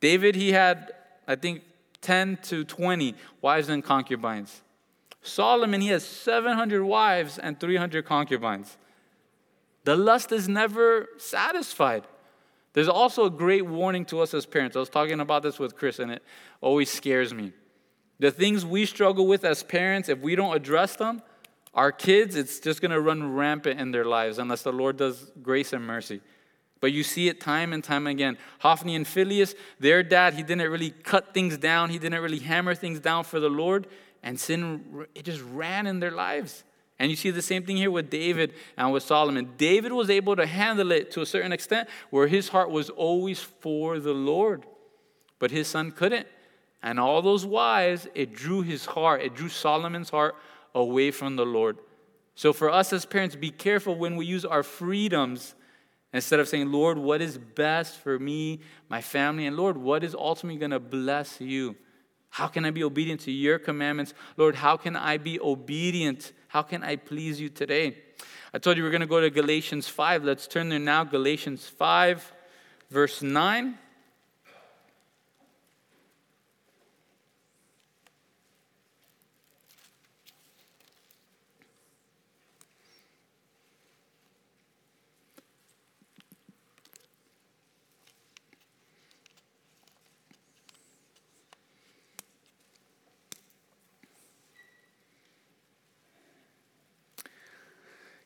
[0.00, 0.92] David, he had,
[1.26, 1.62] I think,
[2.02, 4.62] 10 to 20 wives and concubines.
[5.24, 8.76] Solomon, he has 700 wives and 300 concubines.
[9.84, 12.04] The lust is never satisfied.
[12.74, 14.76] There's also a great warning to us as parents.
[14.76, 16.22] I was talking about this with Chris, and it
[16.60, 17.52] always scares me.
[18.18, 21.22] The things we struggle with as parents, if we don't address them,
[21.72, 25.32] our kids, it's just going to run rampant in their lives unless the Lord does
[25.42, 26.20] grace and mercy.
[26.80, 28.36] But you see it time and time again.
[28.58, 32.74] Hophni and Phinehas, their dad, he didn't really cut things down, he didn't really hammer
[32.74, 33.86] things down for the Lord,
[34.24, 36.64] and sin, it just ran in their lives.
[36.98, 39.52] And you see the same thing here with David and with Solomon.
[39.56, 43.40] David was able to handle it to a certain extent where his heart was always
[43.40, 44.64] for the Lord,
[45.38, 46.26] but his son couldn't.
[46.82, 50.34] And all those wives, it drew his heart, it drew Solomon's heart
[50.74, 51.78] away from the Lord.
[52.34, 55.54] So for us as parents, be careful when we use our freedoms
[56.14, 60.14] Instead of saying, Lord, what is best for me, my family, and Lord, what is
[60.14, 61.74] ultimately going to bless you?
[62.34, 64.12] How can I be obedient to your commandments?
[64.36, 66.32] Lord, how can I be obedient?
[66.48, 67.98] How can I please you today?
[68.52, 70.24] I told you we're going to go to Galatians 5.
[70.24, 71.04] Let's turn there now.
[71.04, 72.32] Galatians 5,
[72.90, 73.78] verse 9.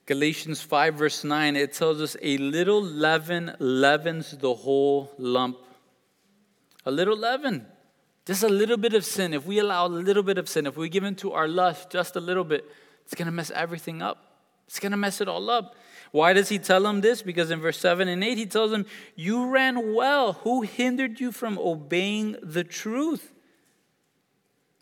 [0.08, 5.58] Galatians 5, verse 9, it tells us a little leaven leavens the whole lump.
[6.86, 7.66] A little leaven.
[8.24, 9.34] Just a little bit of sin.
[9.34, 12.16] If we allow a little bit of sin, if we give into our lust just
[12.16, 12.64] a little bit,
[13.04, 14.16] it's going to mess everything up.
[14.66, 15.74] It's going to mess it all up.
[16.10, 17.20] Why does he tell them this?
[17.20, 20.32] Because in verse 7 and 8, he tells them, You ran well.
[20.44, 23.30] Who hindered you from obeying the truth?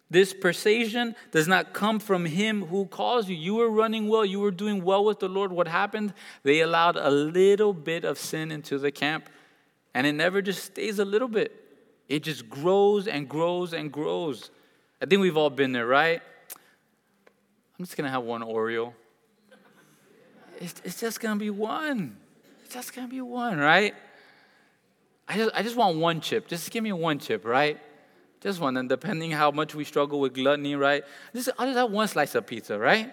[0.09, 3.35] This persuasion does not come from him who calls you.
[3.35, 5.51] You were running well, you were doing well with the Lord.
[5.51, 6.15] What happened?
[6.45, 9.29] They allowed a little bit of sin into the camp,
[9.95, 11.53] and it never just stays a little bit.
[12.09, 14.51] It just grows and grows and grows.
[15.03, 16.23] I think we've all been there, right?
[17.79, 18.93] I'm just gonna have one Oreo.
[20.61, 22.17] It's, it's just gonna be one.
[22.65, 23.95] It's just gonna be one, right?
[25.29, 26.47] I just, I just want one chip.
[26.47, 27.81] Just give me one chip, right?
[28.41, 28.77] Just one.
[28.77, 31.05] And depending how much we struggle with gluttony, right?
[31.35, 33.13] Just, I'll just have one slice of pizza, right?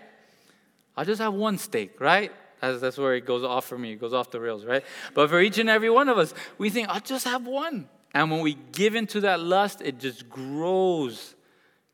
[0.96, 2.32] I'll just have one steak, right?
[2.62, 3.94] That's, that's where it goes off for me.
[3.94, 4.84] It goes off the rails, right?
[5.14, 7.90] But for each and every one of us, we think, I'll just have one.
[8.14, 11.36] And when we give into that lust, it just grows.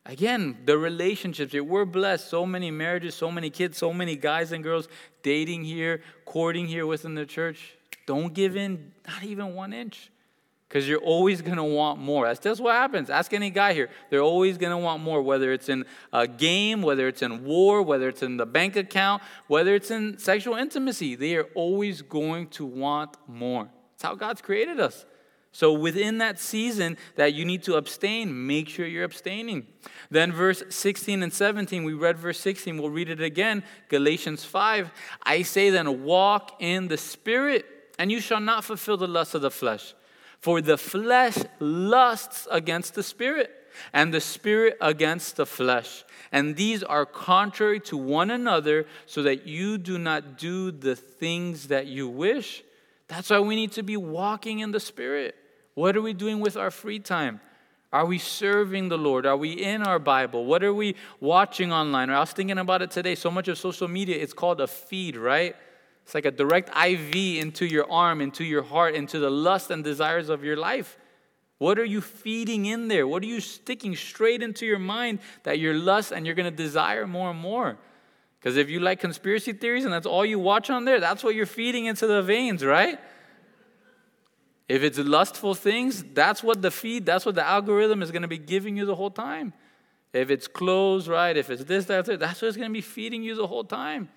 [0.05, 2.29] Again, the relationships, we're blessed.
[2.29, 4.87] So many marriages, so many kids, so many guys and girls
[5.23, 7.75] dating here, courting here within the church.
[8.05, 10.09] Don't give in, not even one inch
[10.69, 12.27] because you're always going to want more.
[12.27, 13.09] That's just what happens.
[13.09, 13.89] Ask any guy here.
[14.11, 17.81] They're always going to want more, whether it's in a game, whether it's in war,
[17.81, 21.15] whether it's in the bank account, whether it's in sexual intimacy.
[21.15, 23.67] They are always going to want more.
[23.93, 25.07] That's how God's created us.
[25.51, 29.65] So within that season that you need to abstain, make sure you're abstaining.
[30.11, 33.63] Then verse 16 and 17, we read verse 16, we'll read it again.
[33.87, 34.91] Galatians 5.
[35.23, 37.65] I say then, walk in the Spirit,
[37.97, 39.95] and you shall not fulfill the lust of the flesh.
[40.39, 43.51] For the flesh lusts against the spirit,
[43.93, 46.03] and the spirit against the flesh.
[46.31, 51.67] And these are contrary to one another, so that you do not do the things
[51.67, 52.63] that you wish.
[53.07, 55.35] That's why we need to be walking in the spirit.
[55.73, 57.41] What are we doing with our free time?
[57.91, 59.25] Are we serving the Lord?
[59.25, 60.45] Are we in our Bible?
[60.45, 62.11] What are we watching online?
[62.11, 63.15] I was thinking about it today.
[63.15, 65.55] So much of social media, it's called a feed, right?
[66.09, 69.83] It's like a direct IV into your arm, into your heart, into the lust and
[69.83, 70.97] desires of your life.
[71.59, 73.07] What are you feeding in there?
[73.07, 76.63] What are you sticking straight into your mind that your lust and you're going to
[76.63, 77.77] desire more and more?
[78.39, 81.35] Because if you like conspiracy theories and that's all you watch on there, that's what
[81.35, 82.99] you're feeding into the veins, right?
[84.67, 88.27] If it's lustful things, that's what the feed, that's what the algorithm is going to
[88.27, 89.53] be giving you the whole time.
[90.11, 91.37] If it's clothes, right?
[91.37, 94.09] If it's this, that, that, that's what's going to be feeding you the whole time.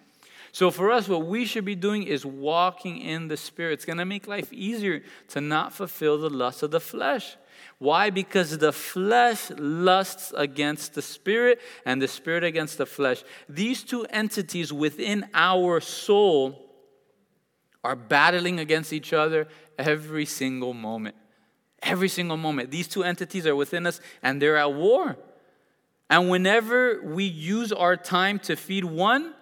[0.52, 3.72] So for us, what we should be doing is walking in the Spirit.
[3.72, 7.36] It's going to make life easier to not fulfill the lust of the flesh.
[7.78, 8.10] Why?
[8.10, 13.24] Because the flesh lusts against the spirit and the spirit against the flesh.
[13.48, 16.70] These two entities within our soul
[17.82, 19.48] are battling against each other
[19.78, 21.16] every single moment.
[21.82, 22.70] Every single moment.
[22.70, 25.16] These two entities are within us and they're at war.
[26.08, 29.34] And whenever we use our time to feed one,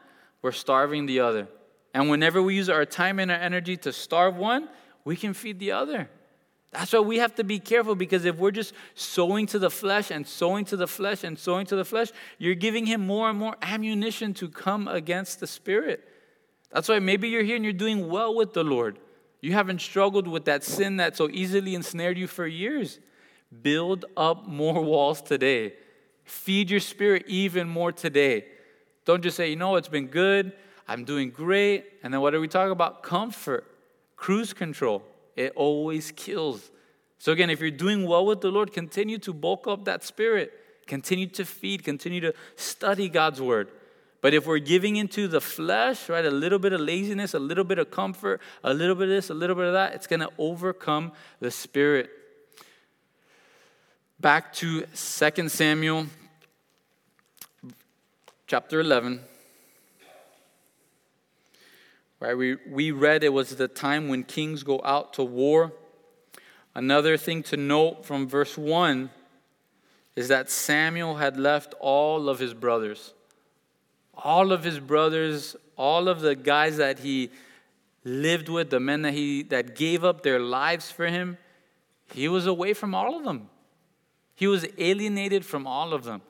[0.42, 1.48] we're starving the other.
[1.92, 4.68] And whenever we use our time and our energy to starve one,
[5.04, 6.08] we can feed the other.
[6.72, 10.10] That's why we have to be careful because if we're just sowing to the flesh
[10.12, 13.38] and sowing to the flesh and sowing to the flesh, you're giving him more and
[13.38, 16.06] more ammunition to come against the spirit.
[16.70, 19.00] That's why maybe you're here and you're doing well with the Lord.
[19.40, 23.00] You haven't struggled with that sin that so easily ensnared you for years.
[23.62, 25.74] Build up more walls today.
[26.24, 28.44] Feed your spirit even more today.
[29.10, 30.52] Don't just say, you know, it's been good,
[30.86, 31.84] I'm doing great.
[32.04, 33.02] And then what do we talk about?
[33.02, 33.66] Comfort,
[34.14, 35.02] cruise control.
[35.34, 36.70] It always kills.
[37.18, 40.52] So, again, if you're doing well with the Lord, continue to bulk up that spirit.
[40.86, 43.72] Continue to feed, continue to study God's word.
[44.20, 47.64] But if we're giving into the flesh, right, a little bit of laziness, a little
[47.64, 50.20] bit of comfort, a little bit of this, a little bit of that, it's going
[50.20, 52.10] to overcome the spirit.
[54.20, 56.06] Back to 2 Samuel
[58.50, 59.20] chapter 11.
[62.18, 65.72] Right, we, we read it was the time when kings go out to war.
[66.74, 69.10] Another thing to note from verse 1
[70.16, 73.14] is that Samuel had left all of his brothers.
[74.14, 77.30] All of his brothers, all of the guys that he
[78.02, 81.38] lived with, the men that he that gave up their lives for him,
[82.12, 83.48] he was away from all of them.
[84.34, 86.22] He was alienated from all of them.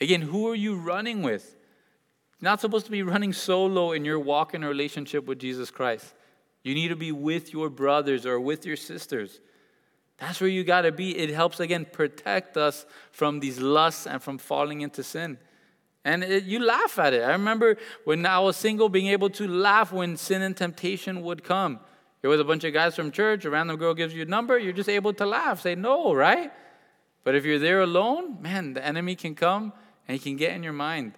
[0.00, 1.56] Again, who are you running with?
[2.40, 5.70] You're not supposed to be running solo in your walk in a relationship with Jesus
[5.70, 6.14] Christ.
[6.62, 9.40] You need to be with your brothers or with your sisters.
[10.18, 11.16] That's where you got to be.
[11.16, 15.38] It helps, again, protect us from these lusts and from falling into sin.
[16.04, 17.22] And it, you laugh at it.
[17.22, 21.44] I remember when I was single, being able to laugh when sin and temptation would
[21.44, 21.80] come.
[22.22, 24.58] You're with a bunch of guys from church, a random girl gives you a number,
[24.58, 26.50] you're just able to laugh, say no, right?
[27.22, 29.74] But if you're there alone, man, the enemy can come
[30.06, 31.12] and he can get in your mind.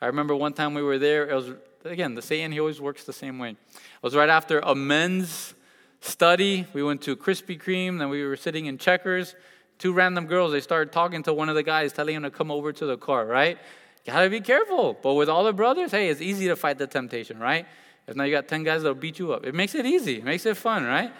[0.00, 1.28] I remember one time we were there.
[1.28, 1.50] It was
[1.84, 2.52] again the Satan.
[2.52, 3.50] He always works the same way.
[3.50, 5.54] It was right after a men's
[6.00, 6.66] study.
[6.72, 7.98] We went to Krispy Kreme.
[7.98, 9.34] Then we were sitting in Checkers.
[9.78, 10.52] Two random girls.
[10.52, 12.96] They started talking to one of the guys, telling him to come over to the
[12.96, 13.26] car.
[13.26, 13.58] Right?
[14.04, 14.96] You gotta be careful.
[15.02, 17.38] But with all the brothers, hey, it's easy to fight the temptation.
[17.38, 17.66] Right?
[18.06, 19.44] If now you got ten guys that'll beat you up.
[19.44, 20.18] It makes it easy.
[20.18, 20.84] It makes it fun.
[20.84, 21.12] Right?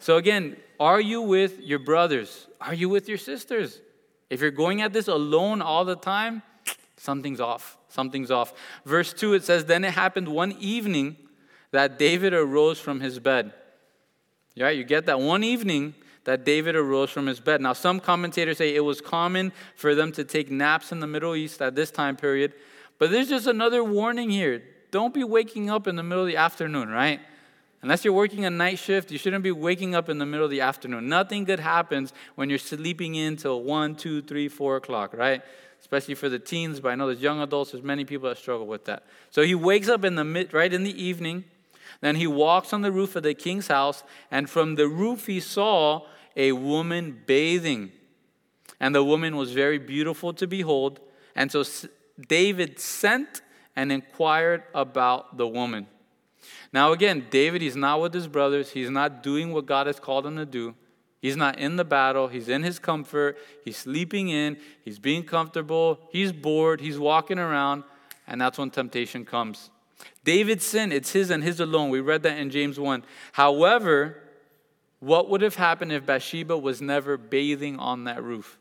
[0.00, 2.48] So again, are you with your brothers?
[2.60, 3.80] Are you with your sisters?
[4.28, 6.42] If you're going at this alone all the time,
[7.04, 7.76] something's off.
[7.88, 8.52] Something's off.
[8.84, 11.16] Verse 2, it says, Then it happened one evening
[11.70, 13.52] that David arose from his bed.
[14.54, 15.94] Yeah, you get that one evening
[16.24, 17.60] that David arose from his bed.
[17.60, 21.36] Now, some commentators say it was common for them to take naps in the Middle
[21.36, 22.54] East at this time period.
[22.98, 24.62] But there's just another warning here.
[24.90, 27.20] Don't be waking up in the middle of the afternoon, right?
[27.82, 30.50] Unless you're working a night shift, you shouldn't be waking up in the middle of
[30.50, 31.08] the afternoon.
[31.08, 35.42] Nothing good happens when you're sleeping in till 1, 2, 3, 4 o'clock, right?
[35.84, 38.66] Especially for the teens, but I know there's young adults, there's many people that struggle
[38.66, 39.02] with that.
[39.30, 41.44] So he wakes up in the mid, right in the evening,
[42.00, 45.40] then he walks on the roof of the king's house, and from the roof he
[45.40, 46.06] saw
[46.36, 47.92] a woman bathing.
[48.80, 51.00] And the woman was very beautiful to behold.
[51.36, 51.62] And so
[52.28, 53.42] David sent
[53.76, 55.86] and inquired about the woman.
[56.72, 58.70] Now, again, David, he's not with his brothers.
[58.70, 60.74] He's not doing what God has called him to do.
[61.24, 62.28] He's not in the battle.
[62.28, 63.38] He's in his comfort.
[63.64, 64.58] He's sleeping in.
[64.84, 65.98] He's being comfortable.
[66.10, 66.82] He's bored.
[66.82, 67.84] He's walking around.
[68.26, 69.70] And that's when temptation comes.
[70.22, 71.88] David's sin, it's his and his alone.
[71.88, 73.04] We read that in James 1.
[73.32, 74.18] However,
[75.00, 78.58] what would have happened if Bathsheba was never bathing on that roof?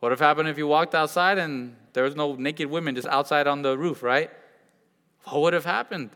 [0.00, 3.08] What would have happened if you walked outside and there was no naked women just
[3.08, 4.30] outside on the roof, right?
[5.24, 6.12] What would have happened?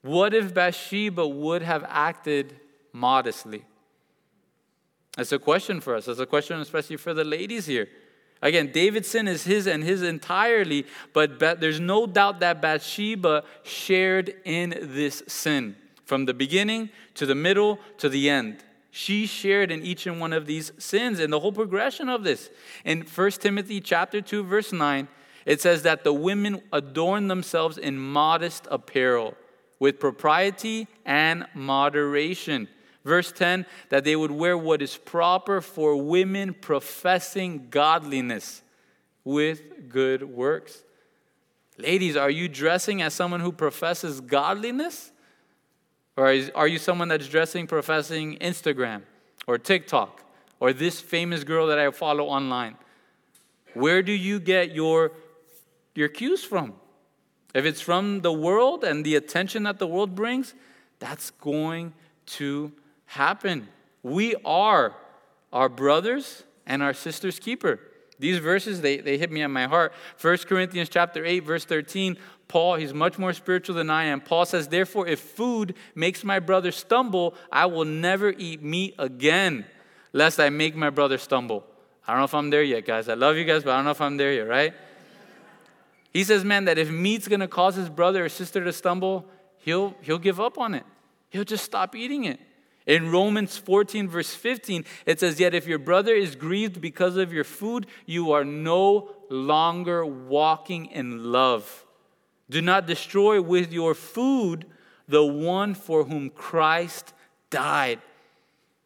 [0.00, 2.58] What if Bathsheba would have acted
[2.94, 3.66] modestly?
[5.16, 6.06] That's a question for us.
[6.06, 7.88] That's a question, especially for the ladies here.
[8.42, 14.34] Again, David's sin is his and his entirely, but there's no doubt that Bathsheba shared
[14.44, 18.64] in this sin from the beginning to the middle to the end.
[18.90, 22.50] She shared in each and one of these sins and the whole progression of this.
[22.84, 25.06] In 1 Timothy chapter 2 verse 9,
[25.46, 29.34] it says that the women adorn themselves in modest apparel
[29.78, 32.68] with propriety and moderation
[33.04, 38.62] Verse 10 that they would wear what is proper for women professing godliness.
[39.24, 40.82] with good works.
[41.78, 45.12] Ladies, are you dressing as someone who professes godliness?
[46.16, 49.02] Or is, are you someone that's dressing, professing Instagram
[49.46, 50.22] or TikTok
[50.58, 52.76] or this famous girl that I follow online?
[53.74, 55.12] Where do you get your,
[55.94, 56.74] your cues from?
[57.54, 60.54] If it's from the world and the attention that the world brings,
[60.98, 61.94] that's going
[62.26, 62.72] to
[63.10, 63.66] happen.
[64.04, 64.94] We are
[65.52, 67.80] our brothers and our sisters' keeper.
[68.20, 69.92] These verses, they, they hit me on my heart.
[70.20, 74.20] 1 Corinthians chapter 8, verse 13, Paul, he's much more spiritual than I am.
[74.20, 79.64] Paul says, Therefore, if food makes my brother stumble, I will never eat meat again,
[80.12, 81.64] lest I make my brother stumble.
[82.06, 83.08] I don't know if I'm there yet, guys.
[83.08, 84.72] I love you guys, but I don't know if I'm there yet, right?
[86.12, 89.26] He says, man, that if meat's gonna cause his brother or sister to stumble,
[89.58, 90.84] he'll, he'll give up on it.
[91.30, 92.38] He'll just stop eating it.
[92.86, 97.32] In Romans 14, verse 15, it says, Yet if your brother is grieved because of
[97.32, 101.84] your food, you are no longer walking in love.
[102.48, 104.66] Do not destroy with your food
[105.06, 107.12] the one for whom Christ
[107.50, 108.00] died.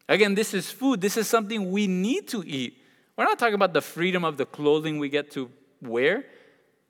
[0.07, 1.01] Again, this is food.
[1.01, 2.77] This is something we need to eat.
[3.15, 5.49] We're not talking about the freedom of the clothing we get to
[5.81, 6.25] wear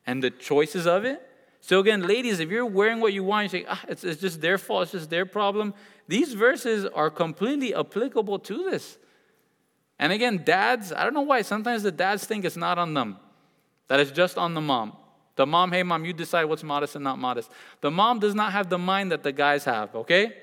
[0.06, 1.22] and the choices of it.
[1.62, 4.40] So, again, ladies, if you're wearing what you want, you say, ah, it's, it's just
[4.42, 5.74] their fault, it's just their problem.
[6.08, 8.98] These verses are completely applicable to this.
[9.98, 13.18] And again, dads, I don't know why, sometimes the dads think it's not on them,
[13.88, 14.94] that it's just on the mom.
[15.36, 17.52] The mom, hey, mom, you decide what's modest and not modest.
[17.82, 20.34] The mom does not have the mind that the guys have, okay?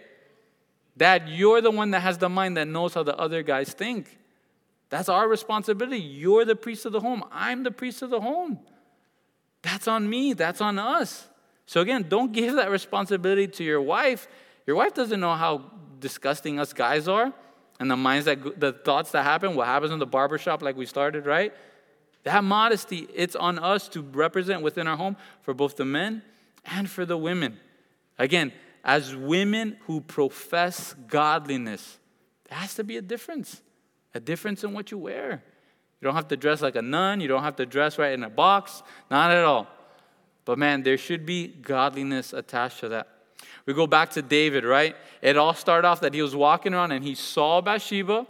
[0.96, 4.18] Dad, you're the one that has the mind that knows how the other guys think.
[4.90, 6.00] That's our responsibility.
[6.00, 7.24] You're the priest of the home.
[7.32, 8.58] I'm the priest of the home.
[9.62, 10.34] That's on me.
[10.34, 11.28] That's on us.
[11.64, 14.28] So, again, don't give that responsibility to your wife.
[14.66, 17.32] Your wife doesn't know how disgusting us guys are
[17.80, 20.86] and the minds that the thoughts that happen, what happens in the barbershop, like we
[20.86, 21.52] started, right?
[22.24, 26.22] That modesty, it's on us to represent within our home for both the men
[26.64, 27.58] and for the women.
[28.18, 28.52] Again,
[28.84, 31.98] as women who profess godliness,
[32.48, 33.60] there has to be a difference,
[34.14, 35.42] a difference in what you wear.
[36.00, 38.22] You don't have to dress like a nun, you don't have to dress right in
[38.22, 39.66] a box, not at all.
[40.44, 43.08] But man, there should be godliness attached to that.
[43.66, 44.96] We go back to David, right?
[45.20, 48.26] It all started off that he was walking around and he saw Bathsheba.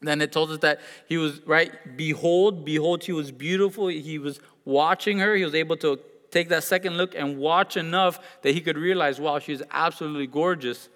[0.00, 1.96] Then it told us that he was, right?
[1.96, 3.88] Behold, behold, she was beautiful.
[3.88, 5.34] He was watching her.
[5.34, 5.98] He was able to
[6.30, 10.88] take that second look and watch enough that he could realize, wow, she's absolutely gorgeous.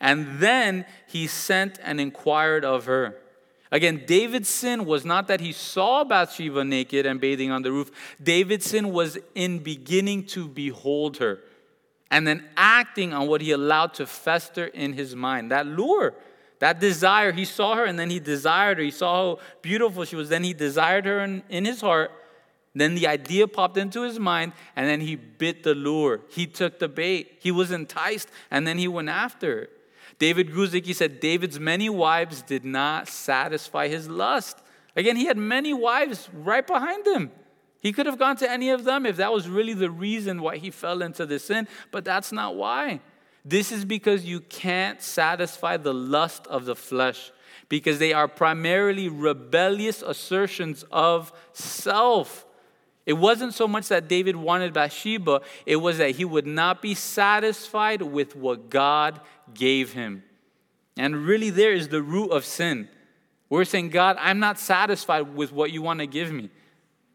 [0.00, 3.16] And then he sent and inquired of her.
[3.70, 7.90] Again, David's sin was not that he saw Bathsheba naked and bathing on the roof.
[8.22, 11.40] David's sin was in beginning to behold her
[12.10, 15.50] and then acting on what he allowed to fester in his mind.
[15.50, 16.14] That lure,
[16.58, 17.32] that desire.
[17.32, 18.84] He saw her and then he desired her.
[18.84, 20.28] He saw how beautiful she was.
[20.28, 22.10] Then he desired her in, in his heart.
[22.74, 26.20] Then the idea popped into his mind, and then he bit the lure.
[26.28, 27.38] He took the bait.
[27.40, 29.70] He was enticed, and then he went after it.
[30.18, 34.58] David Guzik, he said, David's many wives did not satisfy his lust.
[34.94, 37.30] Again, he had many wives right behind him.
[37.80, 40.56] He could have gone to any of them if that was really the reason why
[40.56, 43.00] he fell into the sin, but that's not why.
[43.44, 47.30] This is because you can't satisfy the lust of the flesh,
[47.68, 52.44] because they are primarily rebellious assertions of self.
[53.06, 56.94] It wasn't so much that David wanted Bathsheba, it was that he would not be
[56.94, 59.20] satisfied with what God
[59.54, 60.24] gave him.
[60.98, 62.88] And really, there is the root of sin.
[63.48, 66.50] We're saying, God, I'm not satisfied with what you want to give me.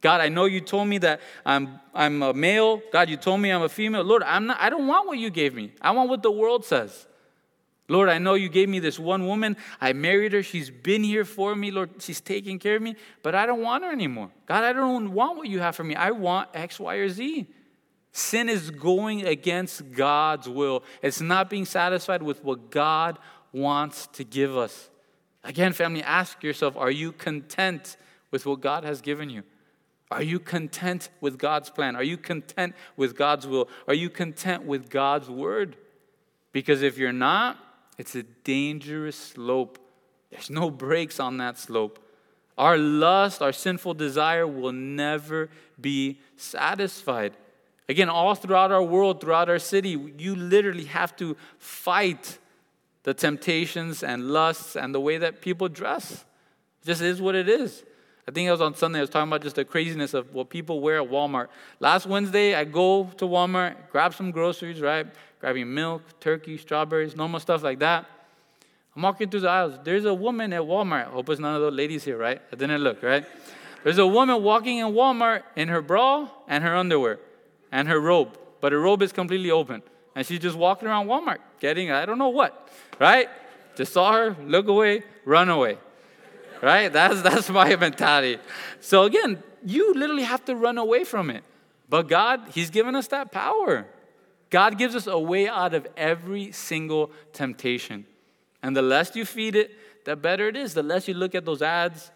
[0.04, 2.82] God, I know you told me that I'm, I'm a male.
[2.92, 4.04] God, you told me I'm a female.
[4.04, 5.72] Lord, I'm not, I don't want what you gave me.
[5.82, 7.08] I want what the world says.
[7.88, 9.56] Lord, I know you gave me this one woman.
[9.80, 10.44] I married her.
[10.44, 11.72] She's been here for me.
[11.72, 14.30] Lord, she's taking care of me, but I don't want her anymore.
[14.46, 15.96] God, I don't want what you have for me.
[15.96, 17.48] I want X, Y, or Z.
[18.12, 23.20] Sin is going against God's will, it's not being satisfied with what God
[23.54, 24.90] wants to give us.
[25.46, 27.96] Again, family, ask yourself are you content
[28.32, 29.44] with what God has given you?
[30.14, 31.96] Are you content with God's plan?
[31.96, 33.68] Are you content with God's will?
[33.88, 35.76] Are you content with God's word?
[36.52, 37.58] Because if you're not,
[37.98, 39.80] it's a dangerous slope.
[40.30, 42.00] There's no brakes on that slope.
[42.58, 45.50] Our lust, our sinful desire will never
[45.82, 47.36] be satisfied.
[47.90, 52.38] Again, all throughout our world, throughout our city, you literally have to fight
[53.02, 56.24] the temptations and lusts and the way that people dress.
[56.86, 57.84] Just is what it is.
[58.28, 60.50] I think it was on Sunday, I was talking about just the craziness of what
[60.50, 61.50] people wear at Walmart.
[61.80, 65.08] Last Wednesday, I go to Walmart, grab some groceries, right?
[65.44, 68.06] grabbing milk, turkey, strawberries, normal stuff like that.
[68.96, 69.78] I'm walking through the aisles.
[69.84, 71.08] There's a woman at Walmart.
[71.08, 72.42] I hope it's none of those ladies here, right?
[72.50, 73.26] I didn't look, right?
[73.84, 77.20] There's a woman walking in Walmart in her bra and her underwear
[77.74, 79.84] and her robe, but her robe is completely open.
[80.16, 83.28] And she's just walking around Walmart getting, I don't know what, right?
[83.76, 85.78] Just saw her, look away, run away,
[86.64, 86.92] right?
[86.92, 88.40] That's, that's my mentality.
[88.80, 91.44] So again, you literally have to run away from it.
[91.90, 93.86] But God, He's given us that power.
[94.50, 98.06] God gives us a way out of every single temptation.
[98.62, 99.72] And the less you feed it,
[100.06, 100.74] the better it is.
[100.74, 102.12] The less you look at those ads,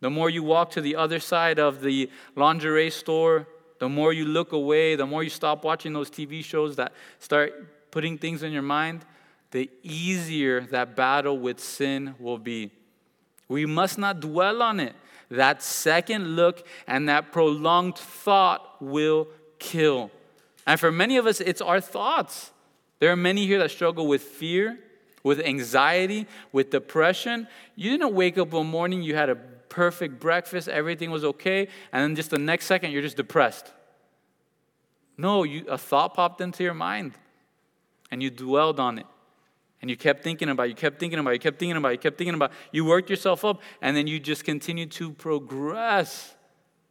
[0.00, 3.46] the more you walk to the other side of the lingerie store,
[3.78, 7.90] the more you look away, the more you stop watching those TV shows that start
[7.90, 9.04] putting things in your mind,
[9.50, 12.70] the easier that battle with sin will be.
[13.48, 14.94] We must not dwell on it.
[15.30, 19.28] That second look and that prolonged thought will
[19.58, 20.10] kill.
[20.66, 22.50] And for many of us, it's our thoughts.
[22.98, 24.78] There are many here that struggle with fear,
[25.22, 27.48] with anxiety, with depression.
[27.74, 32.02] You didn't wake up one morning, you had a perfect breakfast, everything was okay, and
[32.02, 33.72] then just the next second, you're just depressed.
[35.16, 37.14] No, you, a thought popped into your mind,
[38.10, 39.06] and you dwelled on it.
[39.82, 41.98] And you kept thinking about you kept thinking about you kept thinking about it, you
[41.98, 42.52] kept thinking about.
[42.70, 46.34] You worked yourself up, and then you just continued to progress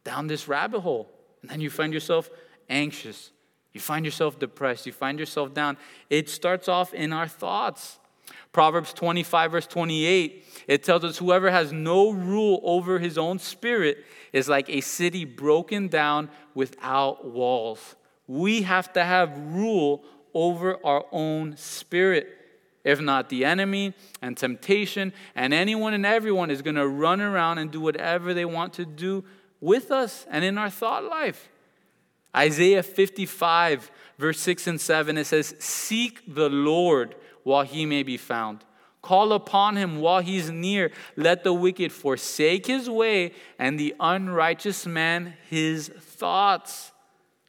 [0.04, 1.08] down this rabbit hole.
[1.40, 2.30] And then you find yourself
[2.68, 3.30] anxious.
[3.72, 4.86] You find yourself depressed.
[4.86, 5.78] You find yourself down.
[6.10, 7.98] It starts off in our thoughts.
[8.52, 14.04] Proverbs 25, verse 28, it tells us whoever has no rule over his own spirit
[14.32, 17.96] is like a city broken down without walls.
[18.26, 22.41] We have to have rule over our own spirit.
[22.84, 27.58] If not, the enemy and temptation and anyone and everyone is going to run around
[27.58, 29.24] and do whatever they want to do
[29.60, 31.48] with us and in our thought life.
[32.34, 38.16] Isaiah 55, verse 6 and 7, it says, Seek the Lord while he may be
[38.16, 38.64] found.
[39.02, 40.92] Call upon him while he's near.
[41.16, 46.92] Let the wicked forsake his way, and the unrighteous man his thoughts.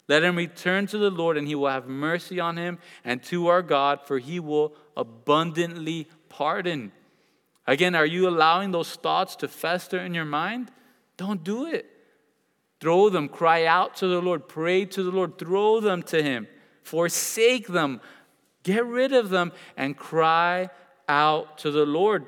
[0.08, 3.48] Let him return to the Lord, and he will have mercy on him, and to
[3.48, 6.92] our God, for he will abundantly pardon.
[7.66, 10.72] Again, are you allowing those thoughts to fester in your mind?
[11.16, 11.90] Don't do it.
[12.82, 16.48] Throw them, cry out to the Lord, pray to the Lord, throw them to him,
[16.84, 18.02] forsake them,
[18.64, 20.70] get rid of them, and cry
[21.08, 22.26] out to the Lord.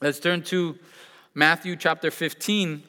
[0.00, 0.76] Let's turn to
[1.32, 2.82] Matthew chapter 15.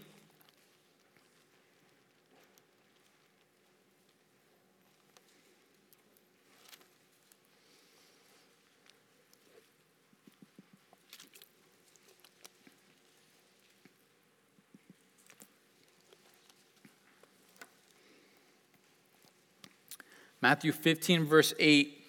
[20.43, 22.03] Matthew 15, verse 8.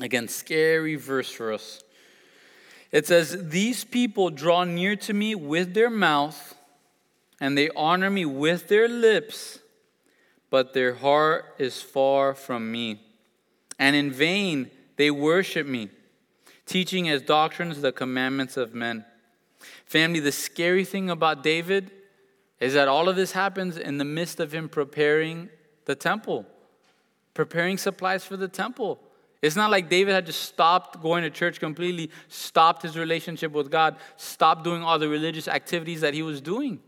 [0.00, 1.84] Again, scary verse for us.
[2.90, 6.56] It says, These people draw near to me with their mouth,
[7.40, 9.60] and they honor me with their lips,
[10.50, 13.00] but their heart is far from me.
[13.78, 15.90] And in vain they worship me,
[16.66, 19.04] teaching as doctrines the commandments of men.
[19.86, 21.92] Family, the scary thing about David
[22.58, 25.48] is that all of this happens in the midst of him preparing
[25.84, 26.46] the temple
[27.34, 29.00] preparing supplies for the temple.
[29.42, 33.70] It's not like David had just stopped going to church completely, stopped his relationship with
[33.70, 36.80] God, stopped doing all the religious activities that he was doing.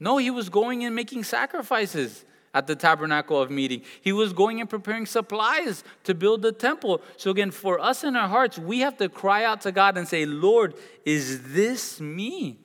[0.00, 2.24] No, he was going and making sacrifices
[2.54, 3.82] at the tabernacle of meeting.
[4.00, 7.02] He was going and preparing supplies to build the temple.
[7.16, 10.08] So, again, for us in our hearts, we have to cry out to God and
[10.08, 10.74] say, Lord,
[11.04, 12.58] is this me?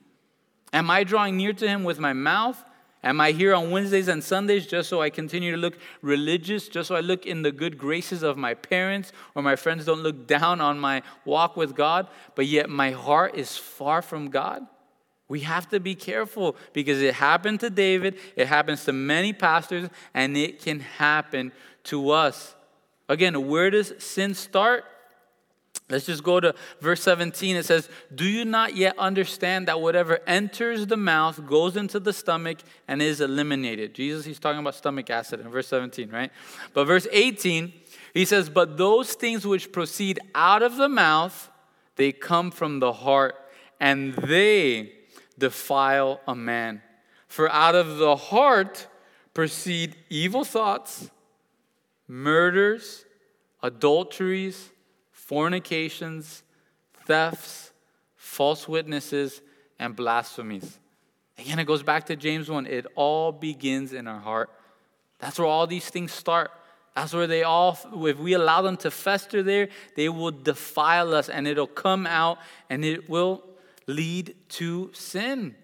[0.72, 2.62] Am I drawing near to him with my mouth?
[3.04, 6.88] Am I here on Wednesdays and Sundays just so I continue to look religious, just
[6.88, 10.26] so I look in the good graces of my parents or my friends don't look
[10.26, 14.66] down on my walk with God, but yet my heart is far from God?
[15.28, 19.90] We have to be careful because it happened to David, it happens to many pastors,
[20.14, 21.52] and it can happen
[21.84, 22.54] to us.
[23.10, 24.84] Again, where does sin start?
[25.90, 27.56] Let's just go to verse 17.
[27.56, 32.12] It says, Do you not yet understand that whatever enters the mouth goes into the
[32.12, 32.58] stomach
[32.88, 33.94] and is eliminated?
[33.94, 36.30] Jesus, he's talking about stomach acid in verse 17, right?
[36.72, 37.72] But verse 18,
[38.14, 41.50] he says, But those things which proceed out of the mouth,
[41.96, 43.34] they come from the heart,
[43.78, 44.92] and they
[45.38, 46.80] defile a man.
[47.28, 48.86] For out of the heart
[49.34, 51.10] proceed evil thoughts,
[52.08, 53.04] murders,
[53.62, 54.70] adulteries
[55.26, 56.42] fornications,
[57.06, 57.72] thefts,
[58.16, 59.40] false witnesses,
[59.78, 60.78] and blasphemies.
[61.38, 62.66] Again, it goes back to James 1.
[62.66, 64.50] It all begins in our heart.
[65.18, 66.50] That's where all these things start.
[66.94, 71.28] That's where they all, if we allow them to fester there, they will defile us
[71.28, 72.38] and it'll come out
[72.70, 73.42] and it will
[73.86, 75.56] lead to sin.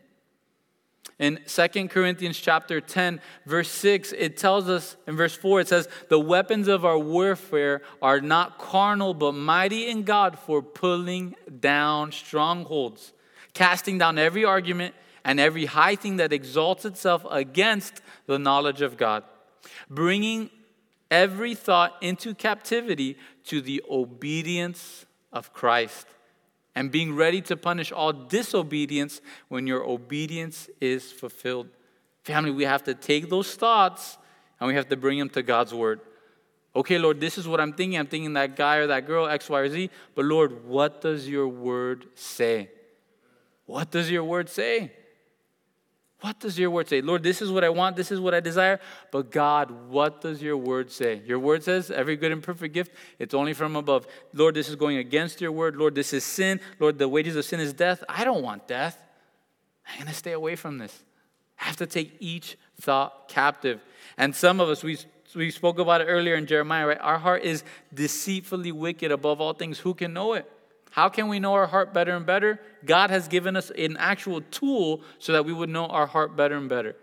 [1.20, 5.86] In 2 Corinthians chapter 10, verse 6, it tells us in verse 4, it says,
[6.08, 12.10] The weapons of our warfare are not carnal, but mighty in God for pulling down
[12.10, 13.12] strongholds,
[13.52, 18.96] casting down every argument and every high thing that exalts itself against the knowledge of
[18.96, 19.22] God,
[19.90, 20.48] bringing
[21.10, 25.04] every thought into captivity to the obedience
[25.34, 26.06] of Christ
[26.74, 31.68] and being ready to punish all disobedience when your obedience is fulfilled.
[32.24, 34.18] Family, we have to take those thoughts
[34.58, 36.00] and we have to bring them to God's word.
[36.74, 37.98] Okay, Lord, this is what I'm thinking.
[37.98, 39.90] I'm thinking that guy or that girl, X, Y, or Z.
[40.14, 42.70] But Lord, what does your word say?
[43.66, 44.92] What does your word say?
[46.20, 47.00] What does your word say?
[47.00, 48.78] Lord, this is what I want, this is what I desire.
[49.10, 51.22] But God, what does your word say?
[51.24, 54.06] Your word says, every good and perfect gift, it's only from above.
[54.34, 55.76] Lord, this is going against your word.
[55.76, 56.60] Lord, this is sin.
[56.78, 58.04] Lord, the wages of sin is death.
[58.08, 59.02] I don't want death.
[59.88, 61.02] I'm going to stay away from this.
[61.58, 63.80] I have to take each thought captive.
[64.18, 64.98] And some of us, we,
[65.34, 67.00] we spoke about it earlier in Jeremiah, right?
[67.00, 67.64] Our heart is
[67.94, 69.78] deceitfully wicked above all things.
[69.78, 70.50] Who can know it?
[70.90, 72.60] How can we know our heart better and better?
[72.84, 76.56] God has given us an actual tool so that we would know our heart better
[76.56, 76.96] and better.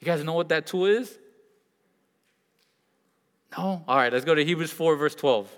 [0.00, 1.18] You guys know what that tool is?
[3.56, 3.84] No?
[3.86, 5.50] All right, let's go to Hebrews 4, verse 12.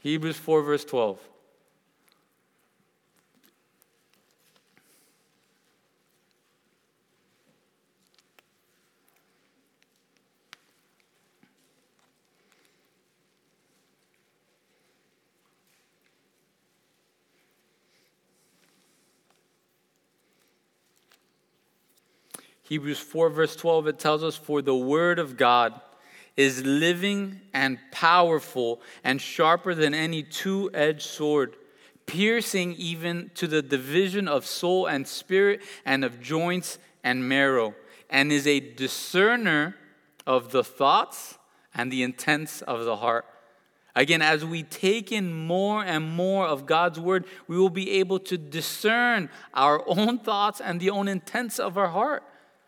[0.00, 1.18] Hebrews 4, verse 12.
[22.64, 25.80] Hebrews 4, verse 12, it tells us, For the word of God
[26.36, 31.56] is living and powerful and sharper than any two edged sword,
[32.06, 37.74] piercing even to the division of soul and spirit and of joints and marrow,
[38.08, 39.76] and is a discerner
[40.26, 41.38] of the thoughts
[41.74, 43.26] and the intents of the heart.
[43.94, 48.18] Again, as we take in more and more of God's word, we will be able
[48.20, 52.24] to discern our own thoughts and the own intents of our heart.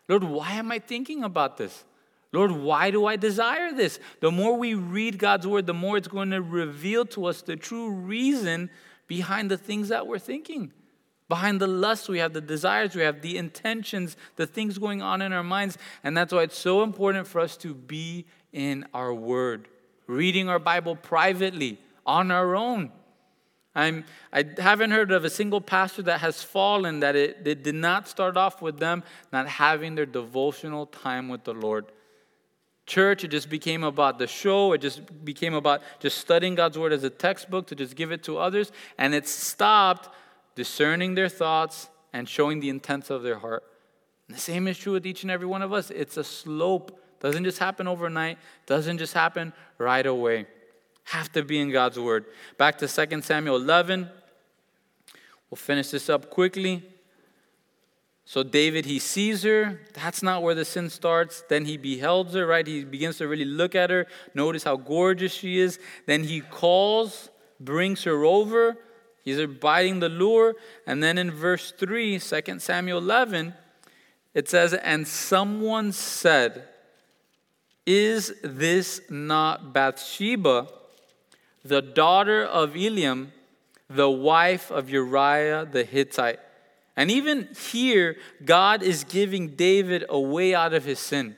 [0.07, 1.83] Lord, why am I thinking about this?
[2.31, 3.99] Lord, why do I desire this?
[4.19, 7.55] The more we read God's word, the more it's going to reveal to us the
[7.55, 8.69] true reason
[9.07, 10.73] behind the things that we're thinking.
[11.29, 15.21] Behind the lust, we have the desires, we have the intentions, the things going on
[15.21, 15.77] in our minds.
[16.03, 19.67] And that's why it's so important for us to be in our word,
[20.07, 22.91] reading our Bible privately, on our own.
[23.77, 27.75] I'm, I haven't heard of a single pastor that has fallen that it, it did
[27.75, 31.85] not start off with them not having their devotional time with the Lord.
[32.87, 34.73] Church, it just became about the show.
[34.73, 38.23] It just became about just studying God's word as a textbook to just give it
[38.23, 38.71] to others.
[38.97, 40.09] And it stopped
[40.55, 43.63] discerning their thoughts and showing the intents of their heart.
[44.27, 45.91] And the same is true with each and every one of us.
[45.91, 46.99] It's a slope.
[47.19, 50.47] Doesn't just happen overnight, doesn't just happen right away
[51.07, 52.25] have to be in God's word.
[52.57, 54.09] Back to 2 Samuel 11.
[55.49, 56.83] We'll finish this up quickly.
[58.25, 59.79] So David, he sees her.
[59.93, 61.43] That's not where the sin starts.
[61.47, 62.67] Then he beholds her, right?
[62.67, 64.05] He begins to really look at her.
[64.33, 65.79] Notice how gorgeous she is.
[66.07, 68.77] Then he calls, brings her over.
[69.23, 70.55] He's biting the lure.
[70.85, 73.53] And then in verse 3, 2 Samuel 11,
[74.33, 76.67] it says, And someone said,
[77.85, 80.67] Is this not Bathsheba?
[81.63, 83.27] The daughter of Eliam,
[83.89, 86.39] the wife of Uriah the Hittite.
[86.95, 91.35] And even here, God is giving David a way out of his sin.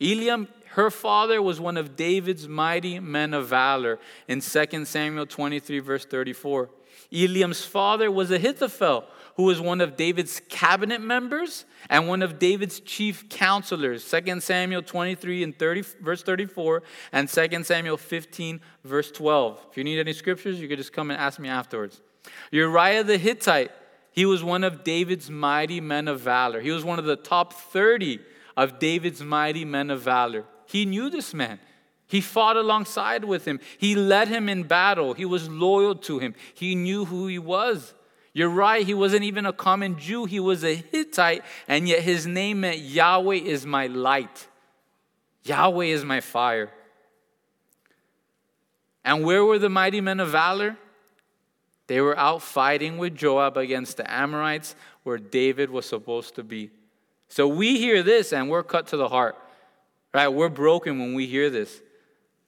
[0.00, 5.80] Eliam, her father, was one of David's mighty men of valor in 2 Samuel 23,
[5.80, 6.70] verse 34.
[7.12, 9.04] Eliam's father was Ahithophel,
[9.36, 14.08] who was one of David's cabinet members and one of David's chief counselors.
[14.10, 19.66] 2 Samuel 23 and 30, verse 34 and 2 Samuel 15, verse 12.
[19.70, 22.00] If you need any scriptures, you could just come and ask me afterwards.
[22.50, 23.70] Uriah the Hittite,
[24.12, 26.60] he was one of David's mighty men of valor.
[26.60, 28.20] He was one of the top 30
[28.56, 30.44] of David's mighty men of valor.
[30.66, 31.58] He knew this man.
[32.06, 33.60] He fought alongside with him.
[33.78, 35.14] He led him in battle.
[35.14, 36.34] He was loyal to him.
[36.54, 37.94] He knew who he was.
[38.32, 42.26] You're right, he wasn't even a common Jew, he was a Hittite, and yet his
[42.26, 44.46] name meant Yahweh is my light,
[45.42, 46.70] Yahweh is my fire.
[49.04, 50.76] And where were the mighty men of valor?
[51.86, 56.70] They were out fighting with Joab against the Amorites, where David was supposed to be.
[57.28, 59.36] So we hear this and we're cut to the heart,
[60.12, 60.28] right?
[60.28, 61.80] We're broken when we hear this.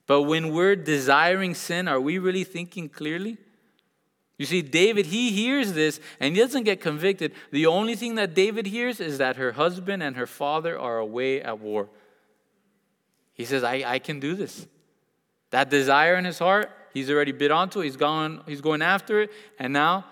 [0.07, 3.39] But when we're desiring sin, are we really thinking clearly?
[4.39, 7.33] You see, David, he hears this and he doesn't get convicted.
[7.51, 11.43] The only thing that David hears is that her husband and her father are away
[11.43, 11.89] at war.
[13.35, 14.67] He says, I, I can do this.
[15.51, 17.85] That desire in his heart, he's already bit onto it.
[17.85, 19.31] He's, gone, he's going after it.
[19.59, 20.07] And now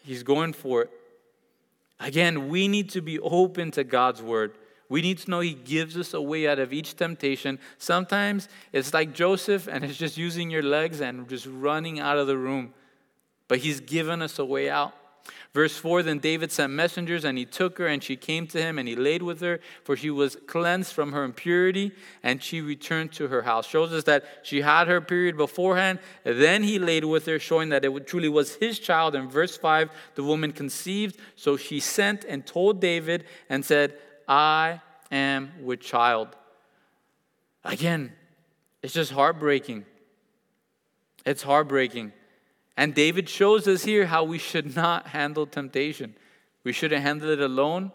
[0.00, 0.90] he's going for it.
[2.00, 4.56] Again, we need to be open to God's word.
[4.88, 7.58] We need to know He gives us a way out of each temptation.
[7.78, 12.26] Sometimes it's like Joseph, and it's just using your legs and just running out of
[12.26, 12.74] the room.
[13.48, 14.94] But He's given us a way out.
[15.52, 18.78] Verse 4 Then David sent messengers, and he took her, and she came to him,
[18.78, 21.92] and he laid with her, for she was cleansed from her impurity,
[22.22, 23.66] and she returned to her house.
[23.66, 26.00] Shows us that she had her period beforehand.
[26.24, 29.14] Then he laid with her, showing that it truly was his child.
[29.14, 33.94] In verse 5, the woman conceived, so she sent and told David, and said,
[34.26, 34.80] I
[35.10, 36.28] am with child.
[37.62, 38.12] Again,
[38.82, 39.86] it's just heartbreaking.
[41.24, 42.12] It's heartbreaking.
[42.76, 46.14] And David shows us here how we should not handle temptation.
[46.64, 47.92] We shouldn't handle it alone.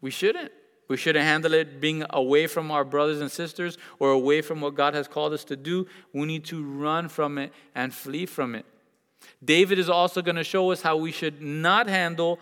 [0.00, 0.52] We shouldn't.
[0.86, 4.74] We shouldn't handle it being away from our brothers and sisters or away from what
[4.74, 5.86] God has called us to do.
[6.12, 8.66] We need to run from it and flee from it.
[9.42, 12.38] David is also going to show us how we should not handle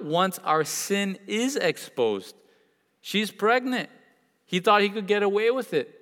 [0.00, 2.36] once our sin is exposed.
[3.00, 3.90] She's pregnant.
[4.46, 5.92] He thought he could get away with it,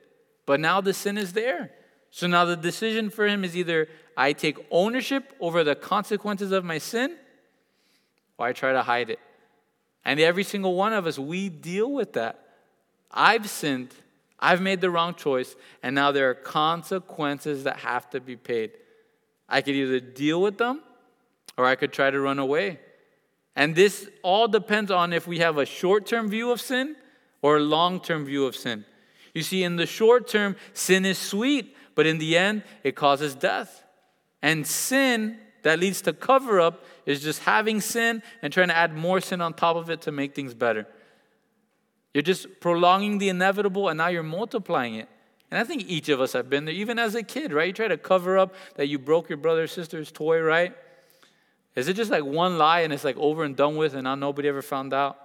[0.46, 1.70] but now the sin is there.
[2.10, 3.88] So now the decision for him is either
[4.18, 7.16] I take ownership over the consequences of my sin,
[8.36, 9.20] or I try to hide it.
[10.04, 12.40] And every single one of us, we deal with that.
[13.12, 13.94] I've sinned,
[14.40, 15.54] I've made the wrong choice,
[15.84, 18.72] and now there are consequences that have to be paid.
[19.48, 20.82] I could either deal with them
[21.56, 22.80] or I could try to run away.
[23.54, 26.96] And this all depends on if we have a short term view of sin
[27.40, 28.84] or a long term view of sin.
[29.32, 33.36] You see, in the short term, sin is sweet, but in the end, it causes
[33.36, 33.84] death.
[34.42, 38.94] And sin that leads to cover up is just having sin and trying to add
[38.94, 40.86] more sin on top of it to make things better.
[42.14, 45.08] You're just prolonging the inevitable and now you're multiplying it.
[45.50, 47.68] And I think each of us have been there, even as a kid, right?
[47.68, 50.74] You try to cover up that you broke your brother or sister's toy, right?
[51.74, 54.14] Is it just like one lie and it's like over and done with and now
[54.14, 55.16] nobody ever found out?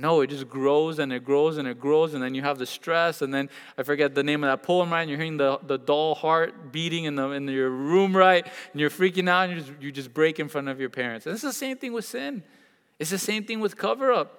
[0.00, 2.66] No, it just grows and it grows and it grows, and then you have the
[2.66, 5.02] stress, and then I forget the name of that poem, right?
[5.02, 8.46] And you're hearing the, the dull heart beating in, the, in your room, right?
[8.72, 11.26] And you're freaking out, and you just, you just break in front of your parents.
[11.26, 12.44] And it's the same thing with sin.
[12.98, 14.34] It's the same thing with cover up.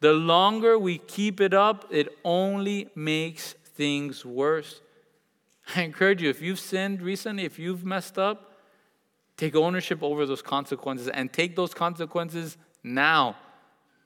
[0.00, 4.80] The longer we keep it up, it only makes things worse.
[5.74, 8.56] I encourage you, if you've sinned recently, if you've messed up,
[9.36, 13.36] Take ownership over those consequences and take those consequences now.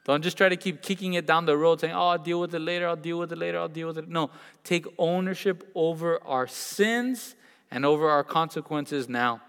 [0.05, 2.55] Don't just try to keep kicking it down the road saying, oh, I'll deal with
[2.55, 4.09] it later, I'll deal with it later, I'll deal with it.
[4.09, 4.31] No,
[4.65, 7.35] take ownership over our sins
[7.71, 9.43] and over our consequences now.